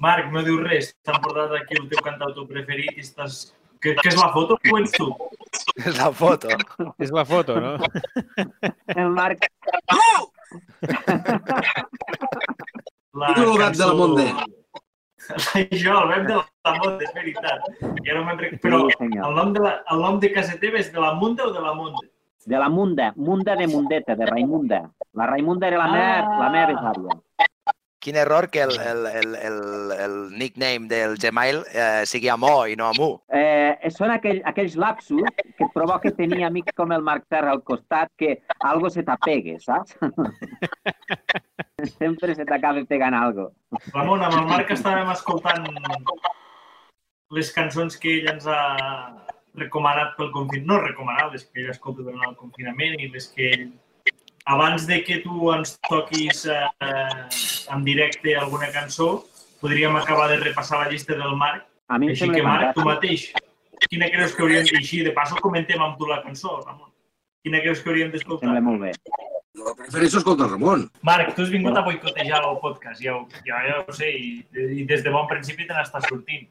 [0.04, 0.92] Marc, no dius res.
[1.06, 3.48] T'han portat aquí el teu cantautor preferit i estàs...
[3.82, 5.08] Què, què és la foto o ets tu?
[5.78, 6.50] És la foto.
[7.06, 7.76] És la foto, no?
[8.96, 9.46] El Marc,
[13.18, 14.28] La Diu el gat de la Monde.
[15.28, 17.66] Jo, el web de la Monde, és veritat.
[17.82, 18.60] Me'n rec...
[18.64, 21.52] Però el nom, de la, el nom de casa teva és de la Munda o
[21.56, 22.06] de la Monde?
[22.48, 24.90] de la Munda, Munda de Mundeta, de Raimunda.
[25.14, 27.18] La Raimunda era la meva, la meva besàvia.
[28.08, 32.78] Quin error que el, el, el, el, el nickname del Gmail eh, sigui Amó i
[32.80, 33.08] no Amú.
[33.36, 37.60] Eh, són aquell, aquells lapsus que et provoca tenir amics com el Marc Serra al
[37.68, 38.38] costat que
[38.70, 39.98] algo se t'apegue, saps?
[42.00, 43.50] Sempre se t'acaba pegant algo.
[43.92, 45.68] Ramon, amb el Marc estàvem escoltant
[47.36, 48.62] les cançons que ell ens ha
[49.60, 53.52] recomanat pel confinament, no recomanat, les que ell escolta durant el confinament i les que
[53.52, 53.68] ell...
[54.48, 56.70] Abans de que tu ens toquis eh,
[57.74, 59.26] en directe alguna cançó,
[59.60, 61.66] podríem acabar de repassar la llista del Marc.
[61.90, 63.26] A mi Així que, Marc, tu mateix,
[63.90, 65.02] quina creus que hauríem d'així?
[65.04, 66.88] De passo comentem amb tu la cançó, Ramon.
[67.44, 68.48] Quina creus que hauríem d'escoltar?
[68.48, 68.92] Sembla molt bé.
[69.58, 70.86] Jo prefereixo escoltar Ramon.
[71.08, 74.46] Marc, tu has vingut a boicotejar el podcast, ja, ho- ja, ja ho sé, i,
[74.80, 76.48] i des de bon principi te n'estàs sortint.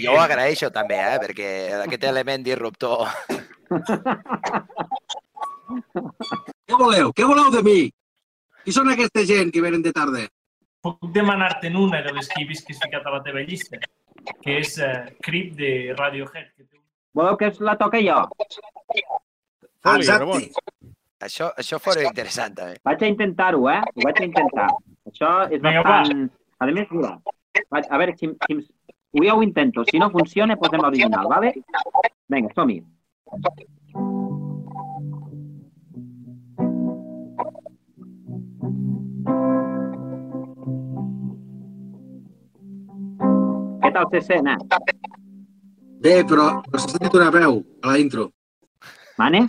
[0.00, 1.48] Jo ho agraeixo també, eh, perquè
[1.84, 3.04] aquest element disruptor...
[6.68, 7.10] Què voleu?
[7.16, 7.80] Què voleu de mi?
[8.62, 10.26] Qui són aquesta gent que venen de tarda?
[10.82, 13.78] Puc demanar-te'n una de les que he vist que has ficat a la teva llista,
[14.44, 16.52] que és uh, Creep de Radiohead.
[16.54, 16.84] Que té un...
[17.18, 18.20] Voleu que es la toque jo?
[19.94, 20.40] Exacte.
[21.22, 22.78] Això, això fora interessant, també.
[22.86, 23.80] Vaig a intentar-ho, eh?
[23.82, 24.70] Ho vaig a intentar.
[25.10, 26.24] Això és Vinga, bastant...
[26.62, 27.12] A més, mira,
[27.74, 28.58] vaig, a veure si, si...
[29.12, 29.84] Ho ja ho intento.
[29.90, 31.52] Si no funciona, posem l'original, vale?
[32.32, 32.80] Vinga, som-hi.
[43.92, 44.52] Què tal s'escena?
[46.00, 48.30] Bé, però però s'ha sentit una veu a la intro.
[49.18, 49.44] Mane?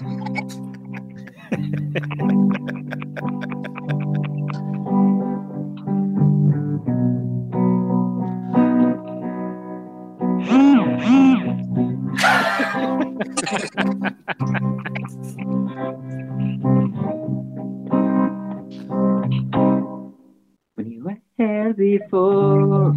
[20.75, 22.91] When you were here before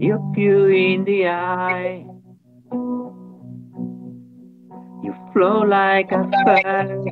[0.00, 2.06] Have you in the eye.
[5.02, 7.02] You flow like a feather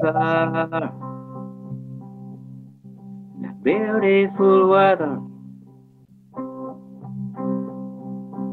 [3.34, 5.18] In a beautiful weather.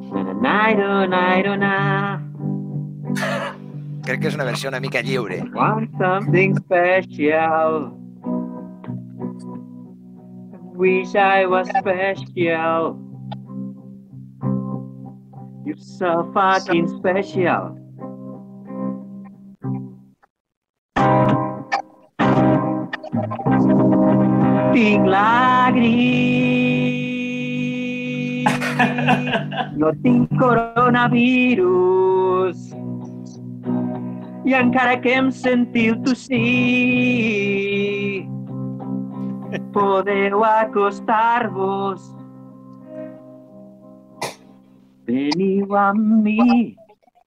[0.10, 1.74] Na na na na na na
[4.04, 5.44] Crec que és una versió una mica lliure.
[5.54, 7.94] Want something special.
[10.74, 13.03] Wish I was special
[15.66, 17.78] You're so fucking special
[24.74, 27.24] Tinc la gris
[29.84, 32.58] no tinc coronavirus.
[34.46, 36.40] I encara que em sentiu tossir,
[39.72, 42.23] podeu acostar-vos.
[45.04, 46.76] Veniu amb mi,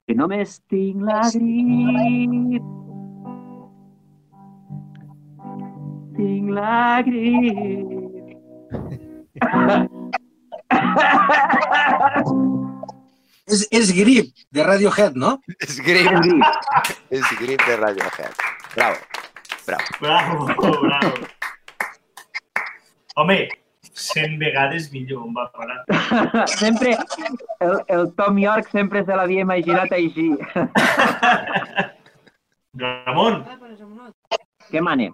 [0.07, 2.63] que només tinc la grip.
[6.17, 7.93] Tinc la grip.
[13.47, 15.37] És, és grip, de Radiohead, no?
[15.61, 16.09] És grip.
[17.13, 18.41] És grip de Radiohead.
[18.73, 18.97] Bravo.
[19.67, 19.85] Bravo.
[20.01, 21.13] Bravo, bravo.
[23.17, 23.39] Home,
[23.97, 25.79] 100 vegades millor em va parar.
[26.61, 26.95] sempre,
[27.65, 30.29] el, el Tom York sempre se l'havia imaginat així.
[32.77, 33.41] Ramon,
[34.69, 35.11] Què mane?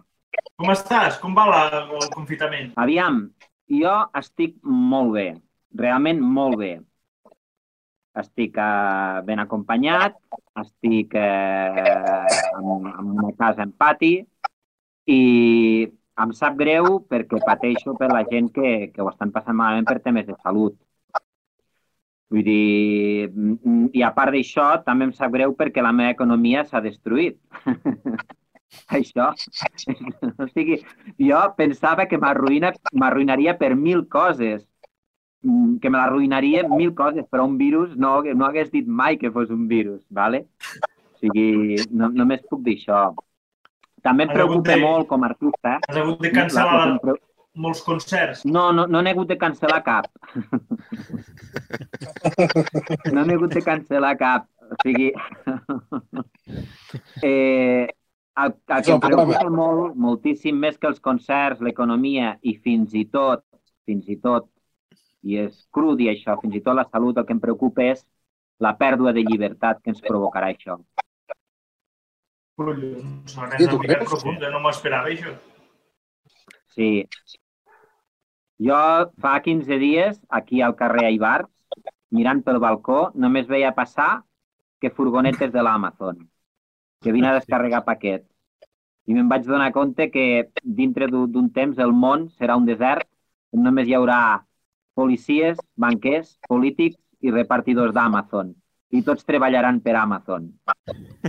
[0.58, 1.20] com estàs?
[1.22, 2.72] Com va la, el confitament?
[2.82, 3.22] Aviam,
[3.72, 5.28] jo estic molt bé,
[5.80, 6.74] realment molt bé.
[8.20, 10.18] Estic eh, ben acompanyat,
[10.62, 11.86] estic eh,
[12.60, 14.14] en, en una casa en pati
[15.10, 15.22] i
[16.22, 20.00] em sap greu perquè pateixo per la gent que, que ho estan passant malament per
[20.04, 20.76] temes de salut.
[22.34, 23.30] Vull dir,
[23.94, 27.40] i a part d'això, també em sap greu perquè la meva economia s'ha destruït.
[28.98, 29.32] Això.
[30.42, 30.80] O sigui,
[31.22, 34.64] jo pensava que m'arruïna- m'arruïnaria per mil coses,
[35.44, 39.32] Mm, que me l'arruïnaria mil coses, però un virus no, no hagués dit mai que
[39.32, 40.46] fos un virus, ¿vale?
[40.80, 43.10] O sigui, no, només puc dir això.
[44.04, 45.78] També em preocupa de- molt com a artista.
[45.88, 47.20] Has hagut de La- cancel·lar em pre-
[47.56, 48.44] molts concerts.
[48.46, 50.08] no, no, no n'he hagut de cancel·lar cap.
[53.14, 54.48] No n'he hagut de cancel·lar cap.
[54.72, 55.12] O sigui...
[57.24, 57.88] Eh,
[58.38, 63.06] el, el que em preocupa molt, moltíssim més que els concerts, l'economia i fins i
[63.06, 63.44] tot,
[63.88, 64.48] fins i tot,
[65.24, 68.04] i és cru dir això, fins i tot la salut, el que em preocupa és
[68.60, 70.80] la pèrdua de llibertat que ens provocarà això.
[72.56, 74.10] Collons, una Sí, creus?
[74.10, 75.34] profunda, no m'ho esperava, això.
[76.76, 77.08] Sí.
[78.62, 78.78] Jo
[79.20, 81.50] fa 15 dies, aquí al carrer Aibars,
[82.12, 84.24] mirant pel balcó, només veia passar
[84.80, 86.30] que furgonetes de l'Amazon,
[87.02, 88.28] que vine a descarregar paquets.
[89.06, 93.08] I me'n vaig donar compte que dintre d'un d'un temps el món serà un desert
[93.52, 94.44] on només hi haurà
[94.96, 98.54] policies, banquers, polítics i repartidors d'Amazon.
[98.94, 100.52] I tots treballaran per Amazon.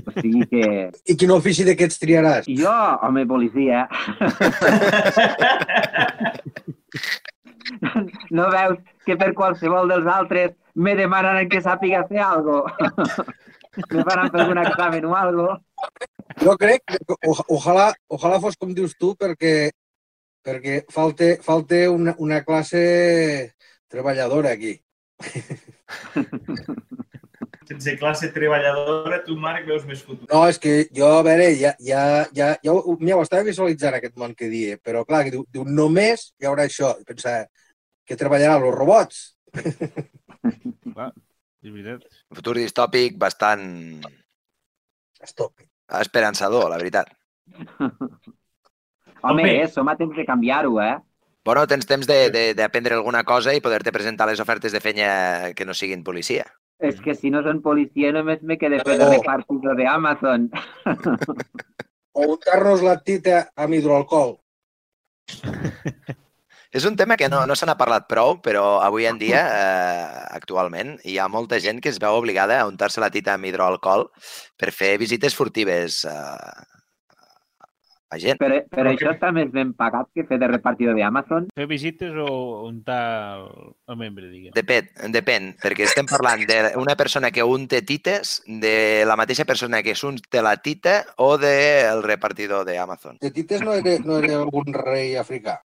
[0.03, 0.65] O sigui que...
[1.09, 2.49] I quin ofici d'aquests triaràs?
[2.61, 2.75] Jo,
[3.07, 3.87] home, policia.
[8.31, 12.65] No veus que per qualsevol dels altres me demanen que sàpiga fer algo?
[13.91, 15.49] Me faran fer algun examen o algo?
[16.43, 19.71] Jo crec que o, ojalà, ojalà fos com dius tu, perquè,
[20.47, 22.85] perquè falta, falta una, una classe
[23.91, 24.77] treballadora aquí.
[27.69, 30.27] Sense classe treballadora, tu, Marc, veus més futur.
[30.31, 32.03] No, és que jo, a veure, ja, ja,
[32.37, 35.47] ja, ja ho, mira, ho estava visualitzant aquest món que dia, però clar, que diu,
[35.55, 36.91] diu només hi haurà això.
[37.01, 37.47] I pensava,
[38.05, 39.23] que treballaran els robots?
[40.95, 41.09] Clar,
[41.65, 42.05] és veritat.
[42.31, 43.65] Un futur distòpic bastant
[45.25, 45.63] Stop.
[46.01, 47.09] esperançador, la veritat.
[49.25, 50.99] Home, eh, som a temps de canviar-ho, eh?
[51.45, 55.53] Bueno, tens temps de- de- d'aprendre alguna cosa i poder-te presentar les ofertes de feina
[55.57, 56.45] que no siguin policia.
[56.83, 60.51] És que si no són policia només me quedé fer de repartidor d'Amazon.
[62.15, 64.37] O untar-nos la tita amb hidroalcohol.
[66.75, 70.23] És un tema que no, no se n'ha parlat prou, però avui en dia, eh,
[70.35, 74.09] actualment, hi ha molta gent que es veu obligada a untar-se la tita amb hidroalcohol
[74.59, 76.55] per fer visites furtives eh,
[78.11, 78.39] a gent.
[78.41, 81.49] Per, per això està més ben pagat que fer de repartidor d'Amazon.
[81.57, 82.29] Fer visites o
[82.69, 83.01] untar
[83.41, 83.49] el,
[83.91, 84.55] el membre, diguem.
[84.57, 89.97] Depèn, depèn, perquè estem parlant d'una persona que unte tites, de la mateixa persona que
[89.99, 93.21] s'unta la tita o del repartidor d'Amazon.
[93.23, 95.61] De tites no era, no era algun rei africà.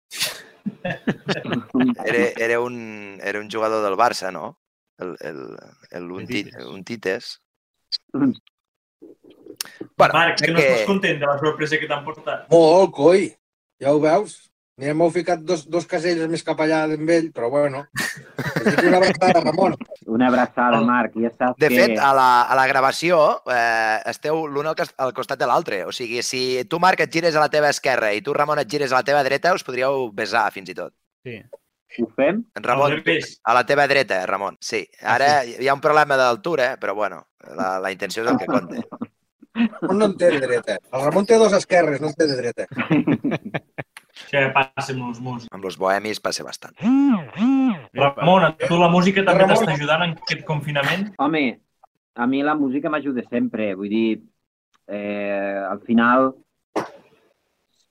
[2.05, 4.59] Era, era, un, era un jugador del Barça, no?
[4.99, 5.57] El, el,
[5.91, 6.67] el unti, Tites.
[6.67, 7.43] Untites.
[8.13, 8.33] Mm.
[9.97, 12.47] Bueno, Marc, que no estàs content de la sorpresa que t'han portat.
[12.53, 13.31] Molt, coi.
[13.83, 14.45] Ja ho veus?
[14.79, 17.81] Mira, m'heu ficat dos, dos caselles més cap allà d'en ell, però bueno.
[18.87, 19.75] Una abraçada, Ramon.
[20.15, 21.17] Una abraçada, Marc.
[21.19, 21.75] Ja saps De que...
[21.81, 23.19] fet, a la, a la gravació
[23.51, 25.81] eh, esteu l'un al, cas- al costat de l'altre.
[25.85, 28.71] O sigui, si tu, Marc, et gires a la teva esquerra i tu, Ramon, et
[28.71, 30.95] gires a la teva dreta, us podríeu besar, fins i tot.
[31.27, 31.41] Sí.
[31.99, 32.45] Ho fem?
[32.55, 34.61] En Ramon, a la teva dreta, Ramon.
[34.63, 34.85] Sí.
[35.03, 37.25] Ara hi ha un problema d'altura, però bueno,
[37.59, 38.79] la, la intenció és el que compta.
[39.59, 40.79] Ramon no en té de dreta.
[40.93, 42.67] El Ramon té dos esquerres, no en té de dreta.
[44.19, 45.53] Això ja passa amb els músics.
[45.55, 46.75] Amb els bohemis passa bastant.
[46.83, 49.57] Ramon, a tu la música també Ramon.
[49.57, 51.09] t'està ajudant en aquest confinament?
[51.23, 51.45] Home,
[52.19, 53.73] a mi la música m'ajuda sempre.
[53.79, 54.09] Vull dir,
[54.89, 56.33] eh, al final,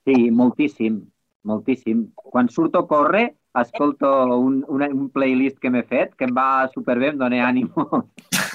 [0.04, 1.02] sí, moltíssim,
[1.44, 2.10] moltíssim.
[2.16, 3.28] Quan surto a córrer,
[3.62, 7.88] escolto un, un, un playlist que m'he fet que em va superbé, em dona ànimo.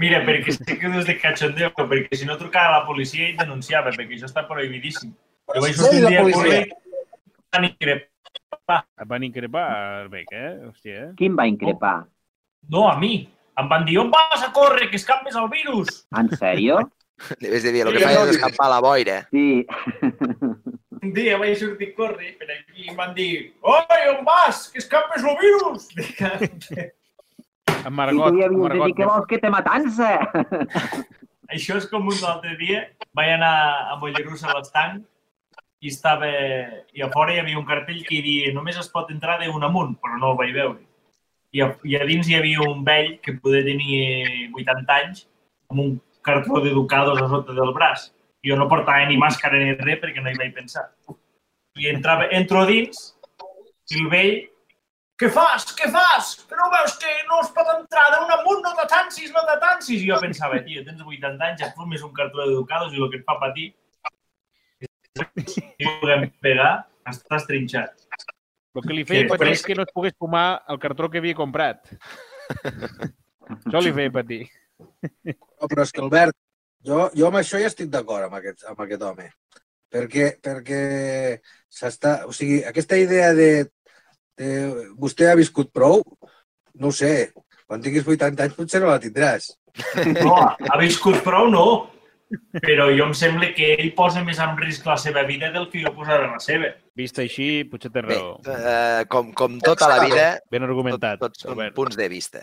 [0.00, 3.92] Mira, perquè sé que des de cachondeo, perquè si no trucava la policia i denunciava,
[3.94, 5.12] perquè això està prohibidíssim.
[5.54, 6.64] Jo vaig sortir un dia córrer
[7.54, 8.80] van increpar.
[9.00, 9.68] Et van increpar,
[10.10, 10.50] Bec, eh?
[10.68, 11.12] Hòstia, eh?
[11.18, 11.96] Qui em va increpar?
[12.72, 13.14] No, a mi.
[13.60, 16.02] Em van dir, on vas a córrer, que escampes el virus?
[16.18, 16.80] En sèrio?
[17.42, 19.20] Li vas dir, el que Sí, no, és escampar la boira.
[19.30, 19.62] Sí.
[21.04, 23.30] Un dia vaig sortir a córrer per aquí i em van dir,
[23.62, 25.88] oi, on vas, que escampes el virus?
[27.84, 30.10] En I Margot, tu hi en havies de dir, què vols que te matança?
[31.54, 32.86] Això és com un altre dia.
[33.14, 33.52] Vaig anar
[33.92, 35.04] a Mollerussa a l'estanc
[35.84, 36.30] i estava...
[36.96, 39.68] I a fora hi havia un cartell que hi dia només es pot entrar d'un
[39.68, 40.80] amunt, però no el vaig veure.
[41.54, 44.00] I a, I a dins hi havia un vell que podia tenir
[44.56, 45.26] 80 anys
[45.70, 45.92] amb un
[46.24, 48.08] cartró de Ducados a sota del braç.
[48.44, 50.88] Jo no portava ni màscara ni res perquè no hi vaig pensar.
[51.76, 53.10] I entrava, entro a dins
[53.92, 54.34] i el vell
[55.20, 55.68] què fas?
[55.78, 56.32] Què fas?
[56.48, 60.02] Que no veus que no es pot entrar d'un amunt, no t'atansis, no t'atansis.
[60.02, 63.20] I jo pensava, tio, tens 80 anys, et fumes un cartró d'educados i el que
[63.22, 63.70] et fa patir
[65.14, 66.72] i puguem pegar,
[67.06, 67.94] estàs trinxat.
[68.74, 71.22] El que li feia Que patir és que no es pogués fumar el cartró que
[71.22, 71.92] havia comprat.
[73.54, 74.40] Això li feia patir.
[74.82, 76.34] No, però és que, Albert,
[76.82, 79.28] jo, jo amb això ja estic d'acord amb, aquest, amb aquest home.
[79.94, 80.80] Perquè, perquè
[81.70, 82.16] s'està...
[82.26, 83.48] O sigui, aquesta idea de,
[84.38, 86.02] de vostè ha viscut prou,
[86.80, 87.32] no ho sé,
[87.66, 89.52] quan tinguis 80 anys potser no la tindràs.
[90.22, 91.66] No, ha viscut prou, no.
[92.64, 95.82] Però jo em sembla que ell posa més en risc la seva vida del que
[95.84, 96.70] jo posaré la seva.
[96.96, 98.38] Vist així, potser té Bé, raó.
[98.48, 101.74] eh, com, com tota la vida, Ben tot, argumentat, tots són Albert.
[101.76, 102.42] punts de vista.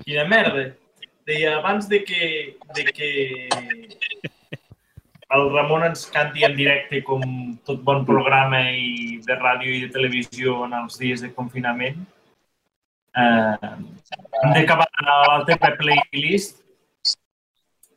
[0.00, 0.70] Quina merda.
[1.28, 3.10] Deia abans de que, de que
[5.36, 7.22] el Ramon ens canti en directe com
[7.68, 12.00] tot bon programa i de ràdio i de televisió en els dies de confinament.
[13.12, 13.70] Eh,
[14.42, 16.61] hem d'acabar la teva playlist.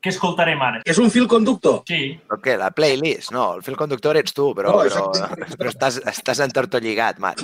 [0.06, 0.84] Què escoltarem ara?
[0.86, 1.80] És un fil conductor.
[1.90, 3.32] Sí, Però què, la playlist?
[3.34, 7.42] No, el fil conductor ets tu, però, No, però, però estàs, estàs entortolligat, Mat.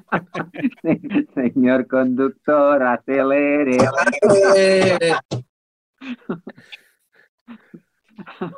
[1.36, 3.76] Señor conductor, acelere.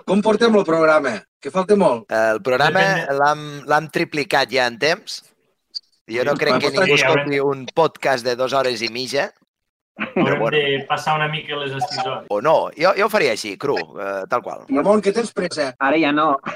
[0.06, 1.16] Com portem el programa?
[1.42, 2.06] Que falta molt.
[2.14, 2.84] El programa
[3.18, 5.24] l'hem l'hem triplicat ja en temps.
[6.06, 9.32] Jo no crec que ningú escolti un podcast de dues hores i mitja,
[9.98, 10.50] haurem bueno.
[10.56, 12.26] de passar una mica les estisores.
[12.28, 12.70] o no.
[12.76, 14.64] Jo, jo ho faria així, cru, eh, tal qual.
[14.68, 15.74] Ramon, que tens pressa?
[15.78, 16.36] Ara ja no.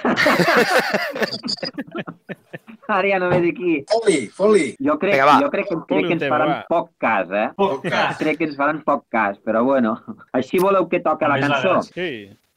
[2.91, 3.75] Ara ja no ve d'aquí.
[3.87, 4.65] Foli, foli.
[4.83, 5.37] Jo crec, Vinga, va.
[5.45, 6.65] jo crec, que, crec que ens tema, faran va.
[6.69, 7.45] poc cas, eh?
[7.57, 8.19] Podcast.
[8.19, 9.93] Crec que ens faran poc cas, però bueno.
[10.35, 11.77] Així voleu que toca la cançó?
[11.87, 12.11] Sí.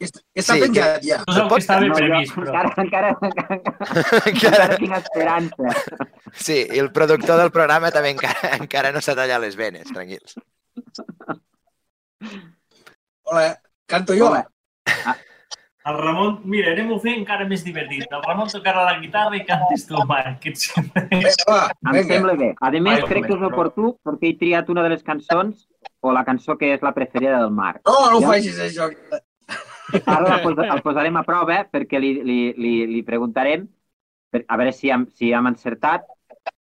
[0.04, 1.20] Està, Sí, penjat ja.
[1.28, 2.50] No és el que estava No, previst, però...
[2.50, 3.60] encara, encara, encara,
[4.34, 5.64] Encara, encara tinc esperança.
[6.34, 10.34] sí, i el productor del programa també encara, encara no s'ha tallat les venes, tranquils.
[13.24, 14.30] Hola, canto jo.
[14.30, 14.48] Hola.
[15.84, 18.06] El Ramon, mira, anem-ho fer encara més divertit.
[18.08, 20.38] El Ramon tocarà la guitarra i cantes tu, Marc.
[20.44, 21.02] Què et sembla?
[21.12, 21.58] Vinga, va,
[21.92, 22.50] Em sembla bé.
[22.64, 25.66] A més, Vai, crec que és oportú perquè he triat una de les cançons
[26.00, 27.82] o la cançó que és la preferida del Marc.
[27.90, 28.32] No, no ho Ja?
[28.32, 28.88] facis, això.
[30.06, 33.68] Ara la posa, el posarem a prova perquè li, li, li, li preguntarem
[34.32, 36.08] per, a veure si hem, si hem encertat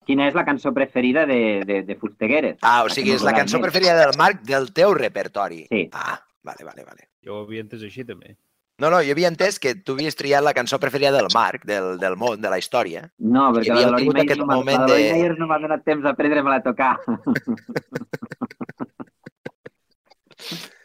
[0.07, 2.57] quina és la cançó preferida de, de, de Fustegueres.
[2.61, 5.65] Ah, o sigui, és la cançó preferida del Marc del teu repertori.
[5.69, 5.87] Sí.
[5.93, 7.09] Ah, vale, vale, vale.
[7.27, 8.37] Jo ho havia entès així, també.
[8.77, 11.95] No, no, jo havia entès que tu havies triat la cançó preferida del Marc, del,
[11.99, 13.07] del món, de la història.
[13.17, 16.61] No, perquè la de Lori aquest no m'ha moment de no m'ha donat temps d'aprendre-me-la
[16.61, 16.93] a tocar.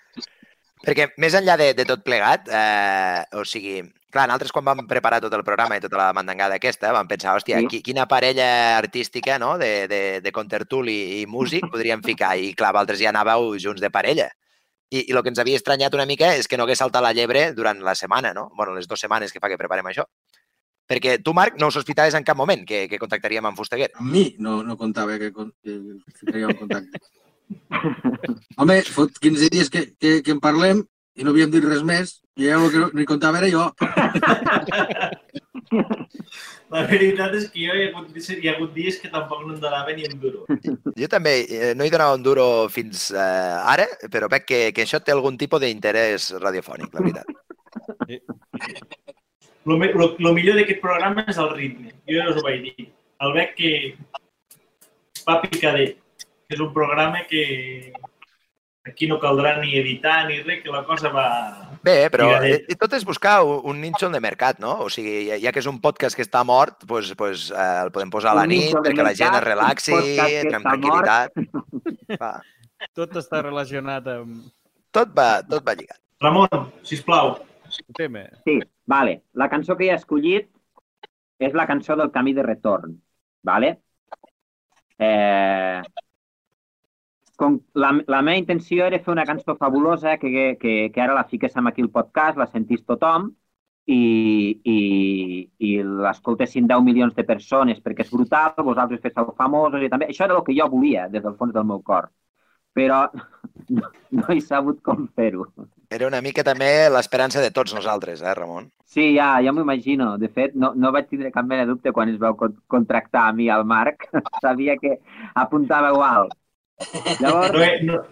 [0.82, 3.80] Perquè més enllà de, de tot plegat, eh, o sigui,
[4.12, 7.36] clar, nosaltres quan vam preparar tot el programa i tota la mandangada aquesta, vam pensar,
[7.38, 7.68] hòstia, Sí.
[7.70, 9.56] qui, quina parella artística no?
[9.58, 12.34] de, de, de contertuli i músic podríem ficar?
[12.36, 14.28] I clar, vosaltres ja anàveu junts de parella.
[14.92, 17.14] I, I el que ens havia estranyat una mica és que no hagués saltat la
[17.16, 18.50] llebre durant la setmana, no?
[18.56, 20.04] bueno, les dues setmanes que fa que preparem això.
[20.90, 23.92] Perquè tu, Marc, no ho sospitaves en cap moment que, que contactaríem amb Fusteguer.
[23.96, 25.78] Amb mi no, no comptava que, con- que
[26.18, 26.98] ficaria en contacte.
[28.60, 30.82] Home, fot 15 dies que, que, que en parlem
[31.16, 33.64] i no havíem dit res més i ja el que no, ni comptava era jo.
[36.72, 39.52] La veritat és que jo hi ha hagut, hi ha hagut dies que tampoc no
[39.54, 40.46] em donava ni un duro.
[41.00, 44.86] Jo també eh, no hi donava un duro fins eh, ara, però veig que, que
[44.86, 47.26] això té algun tipus d'interès radiofònic, la veritat.
[49.68, 51.92] Lo, me- lo, lo millor d'aquest programa és el ritme.
[52.08, 52.88] Jo ja us ho vaig dir.
[53.22, 53.72] El veig que
[55.28, 56.00] va picadet,
[56.52, 57.92] és un programa que
[58.84, 61.26] aquí no caldrà ni editar ni res, que la cosa va...
[61.82, 64.76] Bé, però eh, tot és buscar un, nínxol de mercat, no?
[64.86, 68.10] O sigui, ja, que és un podcast que està mort, pues, pues, eh, el podem
[68.10, 70.00] posar a la nit perquè la gent es relaxi,
[70.50, 71.38] tranquil·litat.
[72.22, 72.36] Va,
[72.96, 74.50] Tot està relacionat amb
[74.92, 75.98] tot va, tot va lligat.
[76.20, 77.38] Ramon, sisplau.
[77.96, 78.26] tema.
[78.44, 79.22] Sí, vale.
[79.32, 80.50] La cançó que he escollit
[81.40, 82.92] és la cançó del camí de retorn,
[83.42, 83.70] vale?
[84.98, 85.80] Eh,
[87.42, 91.26] com la, la meva intenció era fer una cançó fabulosa que, que, que ara la
[91.30, 93.30] fiquéssim aquí al podcast, la sentís tothom
[93.90, 93.98] i,
[94.62, 94.78] i,
[95.58, 100.08] i l'escoltessin 10 milions de persones perquè és brutal, vosaltres féssiu famosos i també...
[100.12, 102.10] Això era el que jo volia des del fons del meu cor.
[102.72, 103.02] Però
[103.76, 105.48] no, no he sabut com fer-ho.
[105.92, 108.70] Era una mica també l'esperança de tots nosaltres, eh, Ramon?
[108.92, 110.12] Sí, ja, ja m'ho imagino.
[110.20, 113.26] De fet, no, no vaig tindre cap mena de dubte quan es vau con- contractar
[113.28, 114.08] a mi al Marc.
[114.44, 114.98] Sabia que
[115.34, 116.38] apuntava alt.
[117.20, 118.02] Llavors, No, he- no,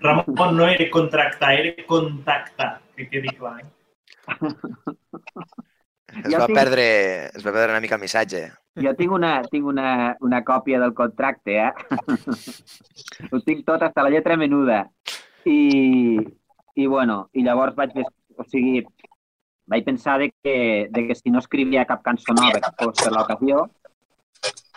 [0.00, 3.60] Ramon no era contractar, era contactar, que quedi clar.
[3.60, 3.68] Eh?
[6.14, 6.84] Es Jo va, tinc- perdre,
[7.34, 8.42] es va perdre una mica el missatge.
[8.78, 11.72] jo tinc una, tinc una, una còpia del contracte, eh?
[13.32, 14.84] Ho tinc tot, hasta la lletra menuda.
[15.44, 16.18] I,
[16.74, 17.96] i bueno, i llavors vaig,
[18.36, 18.84] o sigui,
[19.66, 23.12] vaig pensar de que, de que si no escrivia cap cançó nova que fos per
[23.12, 23.64] l'ocasió,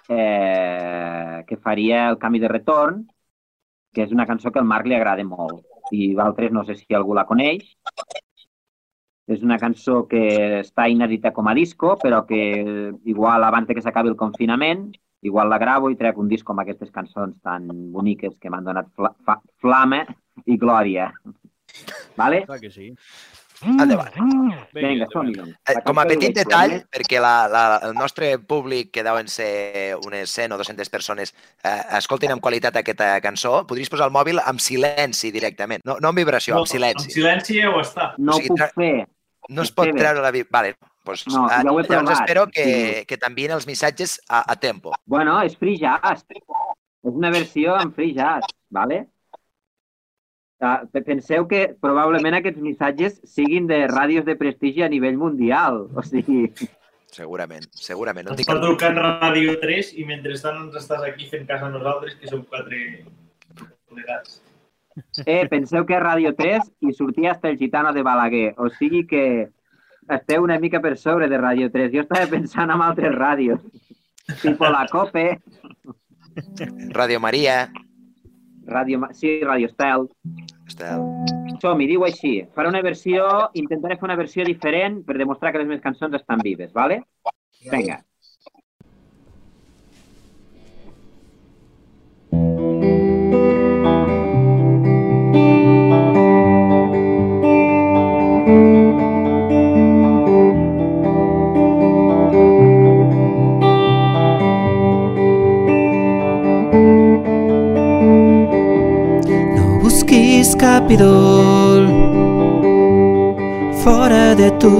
[0.10, 3.06] eh, que faria El camí de retorn,
[3.98, 5.64] que és una cançó que al Marc li agrada molt.
[5.90, 7.66] I d'altres no sé si algú la coneix.
[9.28, 10.22] És una cançó que
[10.60, 12.40] està inèdita com a disco, però que
[13.10, 14.86] igual abans que s'acabi el confinament,
[15.26, 18.94] igual la gravo i trec un disc com aquestes cançons tan boniques que m'han donat
[18.94, 20.04] fla flama
[20.46, 21.10] i glòria.
[22.22, 22.46] Vale?
[22.46, 22.94] Clar que sí.
[23.66, 24.14] Endavant.
[24.76, 25.34] Vinga, som-hi.
[25.34, 25.56] doncs.
[25.66, 26.82] Eh, La Com a petit detall, eh?
[26.94, 31.34] perquè la, la, el nostre públic, que deuen ser unes 100 o 200 persones,
[31.64, 35.82] eh, escoltin amb qualitat aquesta cançó, podries posar el mòbil amb silenci directament.
[35.86, 37.10] No, no amb vibració, amb silenci.
[37.10, 38.12] Amb silenci ja ho està.
[38.18, 38.94] No o sigui, puc fer.
[39.50, 40.32] No es pot treure la...
[40.52, 40.76] Vale,
[41.08, 43.06] doncs, No, eh, ja ho he llavors provat, espero que, sí.
[43.08, 44.94] que t'envien els missatges a, a tempo.
[45.06, 46.26] Bueno, és free jazz.
[46.28, 49.06] És una versió en free jazz, vale?
[50.60, 55.88] Ah, pe- Penseu que probablement aquests missatges siguin de ràdios de prestigi a nivell mundial.
[55.96, 56.52] O sigui,
[57.14, 58.28] Segurament, segurament.
[58.28, 62.28] No està trucant Ràdio 3 i mentrestant ens estàs aquí fent cas a nosaltres, que
[62.28, 63.06] som quatre
[63.90, 64.42] plegats.
[65.26, 68.54] eh, penseu que és Ràdio 3 i sortia hasta el gitano de Balaguer.
[68.58, 69.48] O sigui que
[70.10, 71.92] esteu una mica per sobre de Ràdio 3.
[71.94, 73.62] Jo estava pensant en altres ràdios.
[74.44, 75.40] Tipo la COPE,
[76.94, 77.72] Ràdio Maria.
[78.68, 80.08] Ràdio, Ma- sí, Ràdio Estel.
[80.68, 81.06] Estel.
[81.62, 82.34] Som-hi, diu així.
[82.54, 83.24] Faré una versió,
[83.58, 87.02] intentaré fer una versió diferent per demostrar que les meves cançons estan vives, vale?
[87.72, 88.02] Vinga.
[110.90, 111.88] Idol
[113.84, 114.76] fora de tu.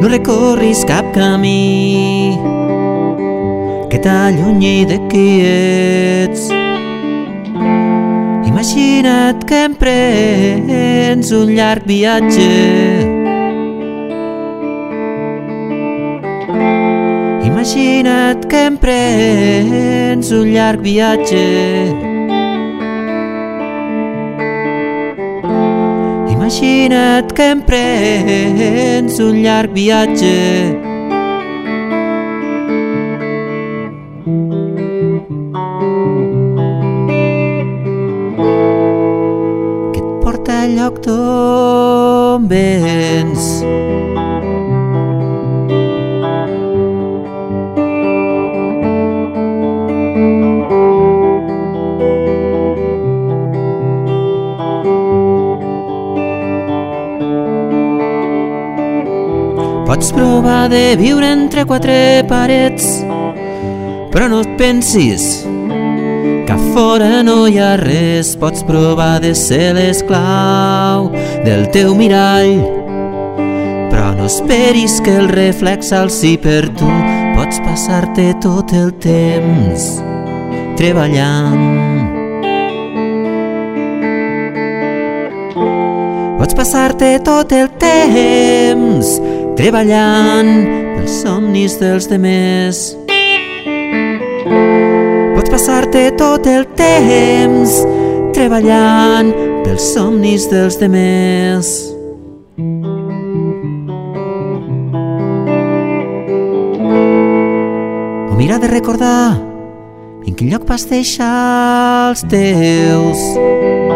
[0.00, 2.38] No recorris cap camí
[3.90, 6.50] que t'allunyi de qui ets.
[8.58, 12.48] Imagina't que emprens un llarg viatge
[17.46, 22.07] Imagina't que emprens un llarg viatge
[26.48, 30.87] Imagina't que emprens un llarg viatge
[60.48, 62.84] Provar de viure entre quatre parets,
[64.08, 65.42] però no et pensis
[66.48, 68.30] que fora no hi ha res.
[68.40, 71.10] Pots provar de ser l'esclau
[71.44, 72.62] del teu mirall,
[73.90, 76.88] però no esperis que el reflex alci per tu.
[77.36, 79.90] Pots passar-te tot el temps
[80.80, 81.60] treballant.
[86.40, 88.57] Pots passar-te tot el temps
[89.58, 90.50] treballant
[90.94, 92.78] pels somnis dels demés.
[95.34, 97.74] Pots passar-te tot el temps
[98.36, 99.32] treballant
[99.66, 101.72] pels somnis dels demés.
[108.30, 109.34] O mira de recordar
[110.22, 113.87] en quin lloc vas deixar els teus.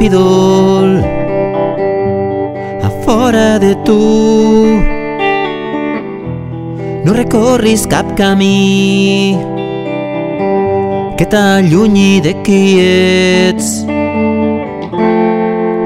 [0.00, 0.98] Busquis cap idol
[2.82, 4.80] a fora de tu.
[7.04, 9.36] No recorris cap camí
[11.16, 13.84] que t'allunyi de qui ets.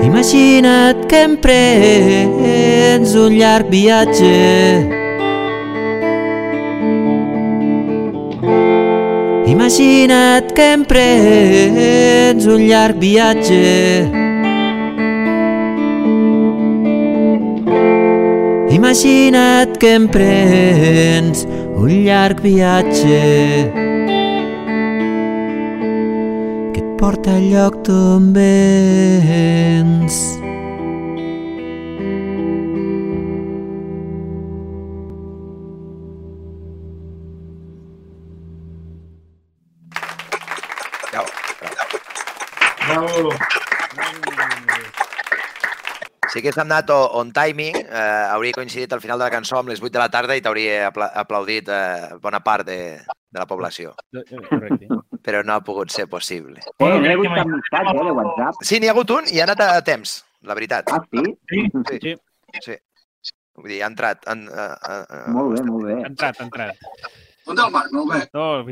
[0.05, 4.94] Imagina't que emprens un llarg viatge
[10.05, 14.05] Imagina't que emprens un llarg viatge.
[18.69, 23.73] Imagina't que emprens un llarg viatge
[26.75, 30.21] que et porta al lloc d'on vens.
[46.45, 49.93] Hagués anat on timing, eh, hauria coincidit al final de la cançó amb les 8
[49.97, 53.95] de la tarda i t'hauria apla aplaudit eh, bona part de, de la població.
[54.13, 54.89] Correcte.
[55.25, 56.61] Però no ha pogut ser possible.
[56.61, 58.63] Eh, Bueno, no he crec hagut cap m'ha- missatge eh, de WhatsApp.
[58.63, 60.93] Sí, n'hi ha hagut un i ha anat a temps, la veritat.
[60.93, 61.37] Ah, sí?
[61.51, 61.67] Sí?
[61.91, 62.17] Sí,
[62.63, 62.77] Sí.
[63.57, 64.25] Vull dir, ha entrat.
[64.31, 65.95] En, uh, uh, Molt bé, molt bé.
[66.03, 66.77] ha entrat, ha entrat.
[67.47, 67.93] On el Marc?
[67.93, 68.21] Molt bé.
[68.35, 68.65] No,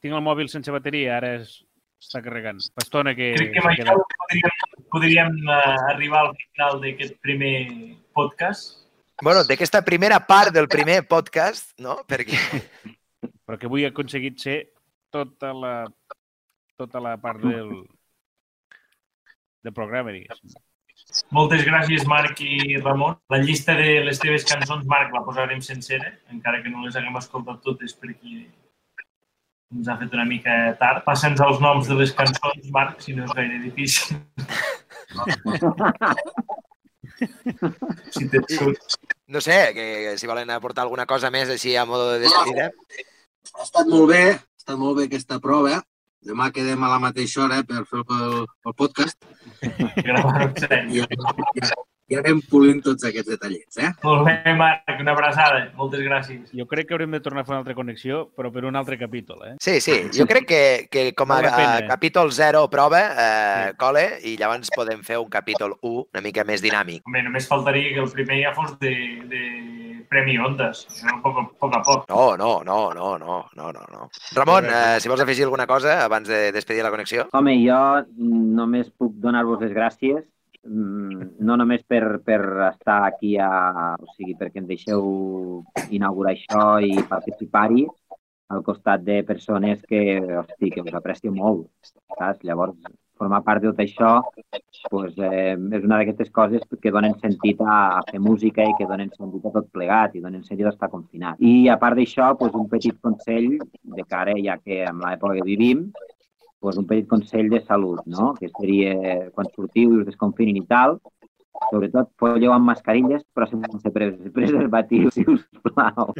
[0.00, 1.58] tinc el mòbil sense bateria, ara es,
[2.00, 2.60] està carregant.
[2.74, 4.54] Fa estona que Crec que amb això podríem,
[4.94, 5.58] podríem uh,
[5.92, 7.54] arribar al final d'aquest primer
[8.16, 8.78] podcast.
[9.20, 12.00] Bueno, d'aquesta primera part del primer podcast, no?
[12.08, 12.40] Perquè
[13.50, 14.58] Però que avui he aconseguit ser
[15.10, 15.74] tota la,
[16.78, 17.72] tota la part del,
[19.66, 20.54] del programa, diguéssim.
[21.34, 23.16] Moltes gràcies, Marc i Ramon.
[23.32, 27.18] La llista de les teves cançons, Marc, la posarem sencera, encara que no les haguem
[27.18, 28.44] escoltat totes perquè
[29.74, 31.04] ens ha fet una mica tard.
[31.06, 34.16] Passa'ns els noms de les cançons, Marc, si no és gaire difícil.
[38.16, 38.98] si tens sort.
[39.30, 42.70] no sé, que si volen aportar alguna cosa més així a modo de despedida.
[43.54, 45.80] Ha estat molt bé, ha estat molt bé aquesta prova.
[46.26, 49.16] Demà quedem a la mateixa hora per fer el, el podcast
[50.04, 51.86] Gravar-ho.
[52.10, 53.90] I anem polint tots aquests detallets, eh?
[54.02, 55.62] Molt bé, Marc, una abraçada.
[55.78, 56.50] Moltes gràcies.
[56.56, 58.98] Jo crec que haurem de tornar a fer una altra connexió, però per un altre
[58.98, 59.54] capítol, eh?
[59.62, 64.34] Sí, sí, jo crec que, que com a, a capítol 0 prova, eh, cole, i
[64.40, 67.04] llavors podem fer un capítol 1 una mica més dinàmic.
[67.06, 68.94] Home, només faltaria que el primer ja fos de,
[69.30, 69.44] de
[70.10, 70.82] Premi Ondas.
[71.06, 72.08] A poc, a poc a poc.
[72.10, 74.10] No, no, no, no, no, no, no, no.
[74.34, 77.28] Ramon, eh, si vols afegir alguna cosa abans de despedir la connexió.
[77.38, 77.78] Home, jo
[78.18, 80.26] només puc donar-vos les gràcies,
[80.64, 85.04] no només per, per estar aquí, a, o sigui, perquè em deixeu
[85.90, 87.86] inaugurar això i participar-hi,
[88.50, 91.68] al costat de persones que, hosti, que us aprecio molt,
[92.18, 92.42] saps?
[92.44, 92.76] Llavors,
[93.20, 94.10] formar part de tot això
[94.90, 98.88] pues, eh, és una d'aquestes coses que donen sentit a, a fer música i que
[98.88, 101.38] donen sentit a tot plegat i donen sentit a estar confinat.
[101.38, 105.46] I a part d'això, pues, un petit consell de cara, ja que en l'època que
[105.46, 105.90] vivim,
[106.60, 108.34] pues, un petit consell de salut, no?
[108.38, 108.94] que seria
[109.34, 110.98] quan sortiu i us desconfinin i tal,
[111.68, 116.14] sobretot folleu amb mascarilles però sense pres preservatius, si us plau.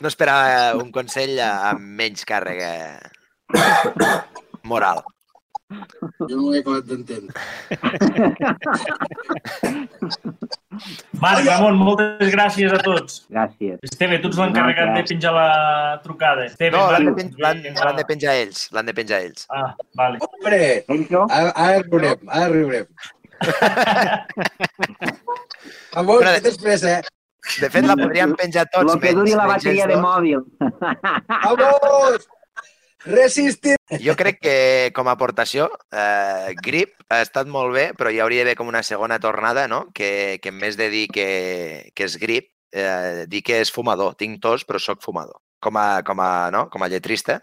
[0.00, 2.72] No esperava un consell amb menys càrrega
[4.64, 5.04] moral.
[5.68, 7.36] Jo no ho he acabat d'entendre.
[11.20, 13.18] Marc, Ramon, moltes gràcies a tots.
[13.34, 13.76] Gràcies.
[13.84, 15.48] Esteve, tu ets l'encarregat de penjar la
[16.06, 16.46] trucada.
[16.48, 17.14] Esteve, No, l'han de,
[17.74, 19.40] pen de penjar ells, l'han de penjar ells.
[19.52, 20.16] Ah, vale.
[20.24, 20.60] Hombre,
[21.28, 22.86] ara, ara riurem, ara riurem.
[26.00, 27.02] Amor, Però- què tens pressa, eh?
[27.60, 30.40] De fet, la podríem penjar tots Lo que duri la bateria de mòbil.
[31.44, 32.26] Vamos!
[33.08, 33.76] Resistir!
[34.04, 34.56] Jo crec que,
[34.96, 38.82] com a aportació, eh, Grip ha estat molt bé, però hi hauria d'haver com una
[38.84, 39.86] segona tornada, no?
[39.96, 41.28] Que, que en més de dir que,
[41.96, 44.14] que és Grip, eh, dir que és fumador.
[44.20, 45.40] Tinc tos, però sóc fumador.
[45.64, 46.68] Com a, com a, no?
[46.70, 47.40] com a lletrista.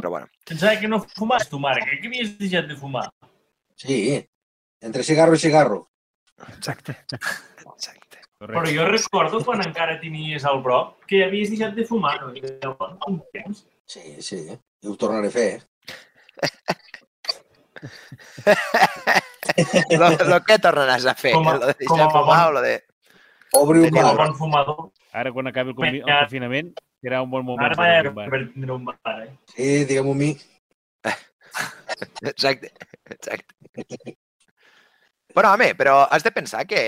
[0.00, 0.30] Però bueno.
[0.48, 2.00] Pensava que no fumaves tu, Marc, eh?
[2.00, 3.06] que havies deixat de fumar.
[3.76, 4.16] Sí,
[4.82, 5.84] entre cigarro i cigarro.
[6.48, 6.96] Exacte.
[7.12, 8.24] Exacte.
[8.40, 12.16] Però jo recordo quan encara tenies el broc que havies deixat de fumar.
[12.24, 12.74] No?
[13.08, 13.64] Un temps.
[13.86, 14.38] Sí, sí,
[14.82, 15.62] i ho tornaré a fer.
[20.00, 21.32] Lo, lo que tornaràs a fer?
[21.36, 22.74] Com a- lo de com deixar a fumar bon- o lo de...
[23.54, 24.16] Obri un Com a bar.
[24.26, 24.78] bon fumador.
[25.12, 26.72] Ara, quan acabi el, convi- el confinament,
[27.04, 28.30] serà un bon moment Ara obrir un bar.
[28.32, 29.28] per tindre un bar, eh?
[29.52, 30.30] Sí, diguem-ho a mi.
[32.24, 32.72] Exacte,
[33.14, 33.54] exacte.
[35.34, 36.80] Bueno, home, però has de pensar que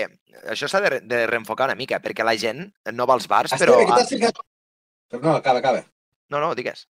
[0.49, 3.53] això s'ha de, re- de reenfocar una mica, perquè la gent no va als bars,
[3.59, 3.77] però...
[3.77, 4.35] Esteve, que t'has ficat...
[5.11, 5.85] Però no, acaba, acaba.
[6.33, 6.85] No, no, digues.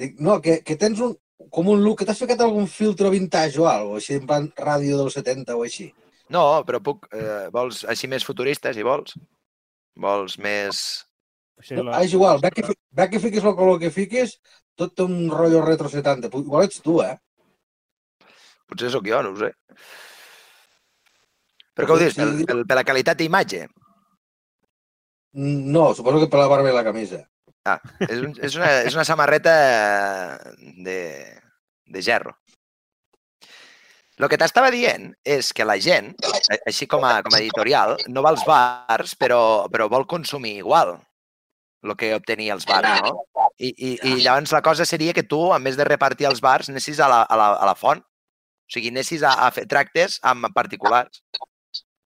[0.00, 1.14] Dic, no, que, que tens un,
[1.54, 4.98] com un look, que t'has ficat algun filtro vintage o alguna així en plan ràdio
[5.00, 5.90] dels 70 o així.
[6.30, 7.06] No, però puc...
[7.14, 9.16] Eh, vols així més futuristes, si vols?
[10.00, 10.82] Vols més...
[11.60, 11.98] Sí, No, la...
[12.06, 12.62] és igual, ve que,
[12.96, 14.38] ve que fiquis el color que fiquis,
[14.80, 16.30] tot té un rotllo retro 70.
[16.32, 17.16] Pu- Igual ets tu, eh?
[18.70, 19.50] Potser sóc jo, no ho sé.
[21.76, 22.16] Però què ho dius?
[22.16, 23.66] Per, per la qualitat d'imatge?
[25.36, 27.20] Mm, No, suposo que per la barba i la camisa.
[27.70, 29.54] Ah, és, un, és, una, és una samarreta
[30.58, 31.00] de,
[31.86, 32.36] de gerro.
[34.20, 36.10] El que t'estava dient és que la gent,
[36.68, 39.40] així com a, com a editorial, no va als bars, però,
[39.72, 40.98] però vol consumir igual
[41.82, 43.24] el que obtenia als bars, no?
[43.56, 46.68] I, i, I llavors la cosa seria que tu, a més de repartir als bars,
[46.68, 48.02] anessis a la, a la, a la font.
[48.04, 51.22] O sigui, anessis a, a fer tractes amb particulars.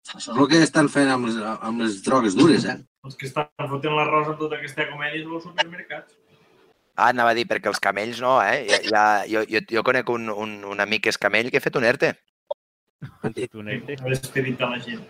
[0.04, 2.76] Això és el que estan fent amb les, amb les drogues dures, eh?
[3.04, 6.14] Els que estan fotent l'arròs amb tota aquesta comèdia dels supermercats.
[6.94, 8.66] Ah, anava a dir, perquè els camells no, eh?
[8.68, 11.64] Ja, ja, jo, jo, jo conec un, un, un amic que és camell que ha
[11.64, 12.12] fet un ERTE.
[13.50, 13.96] Tunete.
[14.00, 15.02] No és que dit a la gent.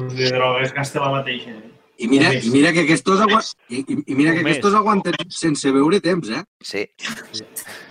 [0.00, 1.56] Us de drogues gasta la mateixa.
[1.56, 1.72] Eh?
[2.02, 3.42] I mira, i mira que aquests, agua...
[3.68, 4.56] i, i, i mira que Un mes.
[4.56, 6.42] aquests aguanten sense veure temps, eh?
[6.64, 6.86] Sí.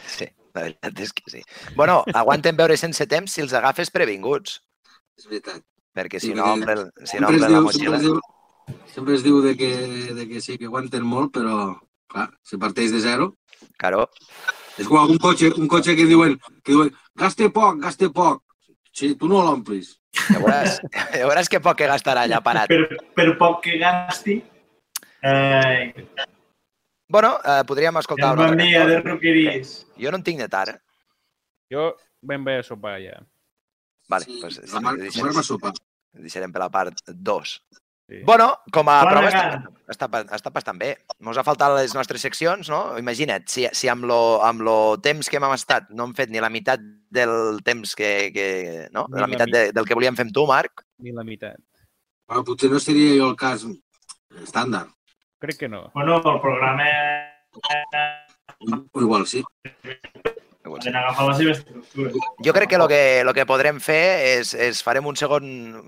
[0.09, 1.43] Sí, la veritat és que sí.
[1.75, 4.61] Bueno, aguanten veure sense temps si els agafes previnguts,
[5.19, 5.61] És veritat.
[5.95, 7.95] Perquè Sí, si no omplen, si no es, omplen la diu, sempre, motxilla.
[7.95, 8.19] es diu,
[8.93, 9.71] sempre es diu de que,
[10.19, 11.57] de que sí, que aguanten molt, però
[12.11, 13.33] clar, si parteix de zero...
[13.77, 14.07] Claro,
[14.79, 16.89] És com un cotxe, un cotxe que diuen, que diuen
[17.19, 18.41] gaste poc, gaste poc.
[18.91, 19.97] Sí, tu no l'omplis.
[20.15, 20.79] ja veuràs,
[21.19, 22.71] ja veuràs que poc que gastarà allà parat.
[22.71, 24.39] Per, per poc que gasti,
[25.23, 25.93] eh,
[27.11, 29.71] Bueno, eh, podríem escoltar és una altra de roqueries.
[29.99, 30.77] Jo no en tinc de tard.
[31.71, 31.89] Jo
[32.21, 33.17] ben bé a sopar ja.
[34.11, 35.71] Vale, Sí, pues, la mar, deixarem, la sopar.
[36.13, 37.53] deixarem per la part 2.
[38.11, 38.17] Sí.
[38.27, 39.43] Bueno, com a prova està,
[39.87, 40.89] està, està bastant bé.
[41.23, 42.97] Ens ha faltat les nostres seccions, no?
[42.99, 46.41] Imagina't, si, si amb, lo, amb lo temps que hem estat no hem fet ni
[46.43, 48.09] la meitat del temps que...
[48.35, 48.47] que
[48.91, 49.05] no?
[49.07, 50.83] Ni la la meitat mi- de, del que volíem fer amb tu, Marc.
[50.99, 51.55] Ni la meitat.
[52.27, 53.63] Bueno, potser no seria jo el cas
[54.43, 54.91] estàndard.
[55.39, 55.85] Crec que no.
[55.95, 56.83] Bueno, el programa
[58.95, 59.43] igual sí.
[60.61, 62.11] Ha d'agafar la seva estructura.
[62.45, 65.45] Jo crec que el que, lo que podrem fer és, és farem un segon,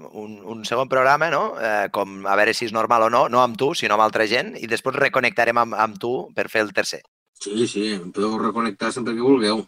[0.09, 1.43] un, un segon programa, no?
[1.61, 4.25] Eh, com a veure si és normal o no, no amb tu, sinó amb altra
[4.29, 7.03] gent, i després reconnectarem amb, amb tu per fer el tercer.
[7.43, 9.65] Sí, sí, em podeu reconnectar sempre que vulgueu.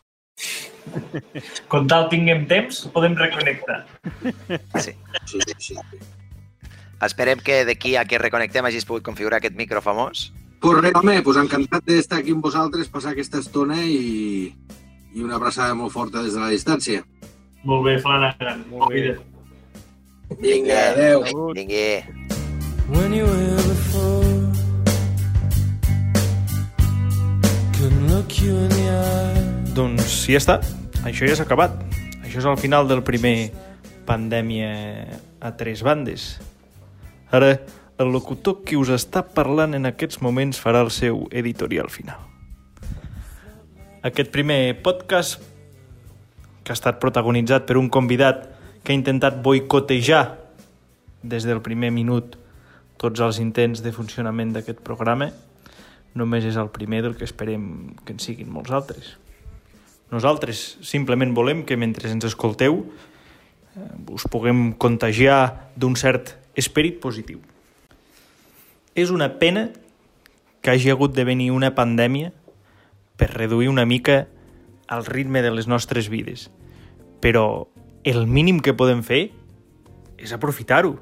[1.71, 3.83] Com tal tinguem temps, podem reconnectar.
[4.81, 4.95] Sí.
[5.29, 5.77] Sí, sí.
[7.05, 10.31] Esperem que d'aquí a que reconnectem hagis pogut configurar aquest micro famós.
[10.63, 14.55] Pues res, home, pues encantat d'estar aquí amb vosaltres, passar aquesta estona i,
[15.15, 17.05] i una abraçada molt forta des de la distància.
[17.63, 18.65] Molt bé, Flanagan.
[18.69, 19.15] Molt bé.
[20.41, 21.23] Vinga, adeu.
[21.55, 22.03] Vingui.
[22.89, 24.25] when you were before.
[27.73, 29.73] Couldn't look you in the eye.
[29.75, 30.59] Doncs ja està,
[31.03, 31.73] això ja s'ha acabat.
[32.23, 33.51] Això és el final del primer
[34.05, 34.69] Pandèmia
[35.41, 36.35] a tres bandes.
[37.33, 37.57] Ara,
[37.97, 42.34] el locutor que us està parlant en aquests moments farà el seu editorial final.
[44.05, 45.39] Aquest primer podcast,
[46.61, 48.43] que ha estat protagonitzat per un convidat
[48.85, 50.19] que ha intentat boicotejar
[51.25, 52.35] des del primer minut
[53.01, 55.31] tots els intents de funcionament d'aquest programa,
[56.13, 57.65] només és el primer del que esperem
[58.05, 59.15] que en siguin molts altres.
[60.13, 67.41] Nosaltres simplement volem que mentre ens escolteu eh, us puguem contagiar d'un cert esperit positiu.
[68.93, 69.71] És una pena
[70.61, 72.35] que hagi hagut de venir una pandèmia
[73.17, 74.27] per reduir una mica
[74.91, 76.49] el ritme de les nostres vides.
[77.21, 77.67] Però
[78.03, 79.31] el mínim que podem fer
[80.21, 80.95] és aprofitar-ho.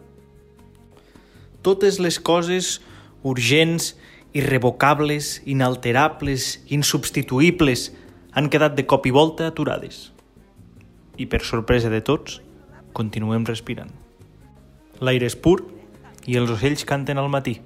[1.63, 2.79] Totes les coses
[3.23, 3.93] urgents
[4.33, 7.91] irrevocables, inalterables, insubstituïbles,
[8.33, 10.09] han quedat de cop i volta aturades.
[11.17, 12.41] I per sorpresa de tots,
[12.97, 13.93] continuem respirant.
[15.03, 15.59] L'aire és pur
[16.25, 17.59] i els ocells canten al matí.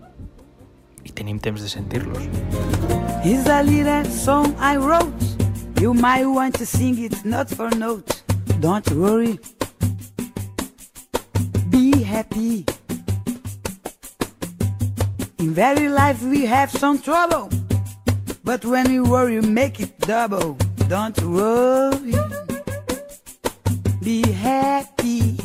[1.08, 2.97] I tenim temps de sentir-los.
[3.22, 5.14] Here's a little song I wrote.
[5.82, 8.24] You might want to sing it note for note.
[8.60, 9.40] Don't worry.
[11.70, 12.66] Be happy.
[15.40, 17.50] In very life we have some trouble.
[18.44, 20.58] But when we worry, make it double.
[20.88, 22.14] Don't worry.
[24.02, 25.38] Be happy.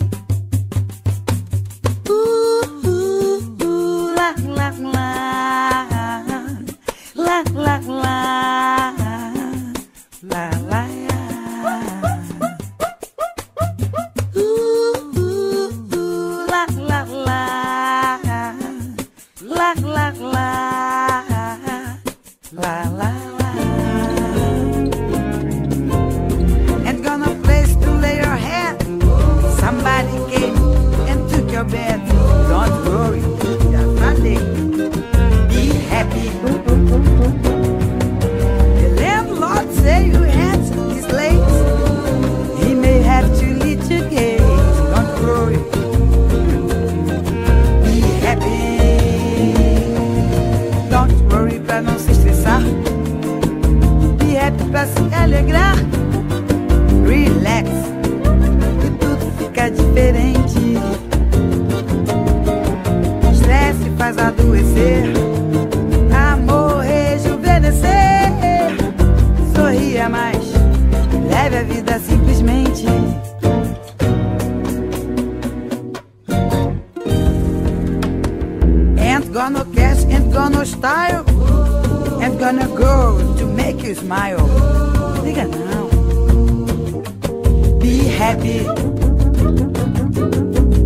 [71.52, 72.86] leve a vida simplesmente.
[78.98, 81.24] Ain't gonna cash, ain't gonna style.
[82.22, 84.48] Ain't gonna go to make you smile.
[85.22, 85.88] Diga não.
[87.78, 88.64] Be happy.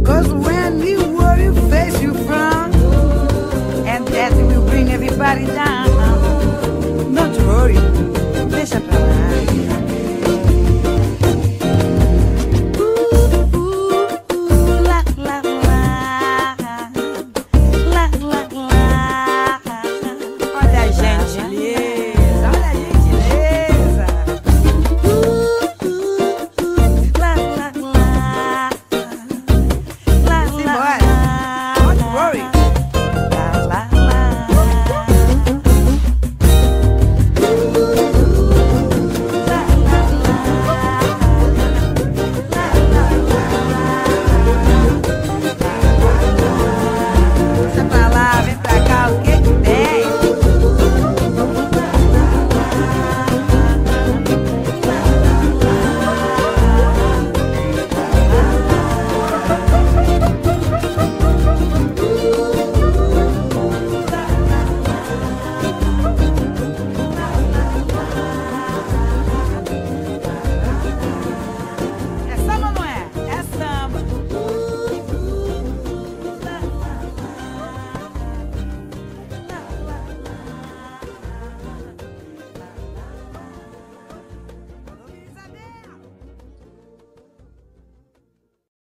[0.04, 2.72] Cause when you worry, face you from.
[3.86, 5.88] And that will bring everybody down.
[7.14, 8.15] Not worry.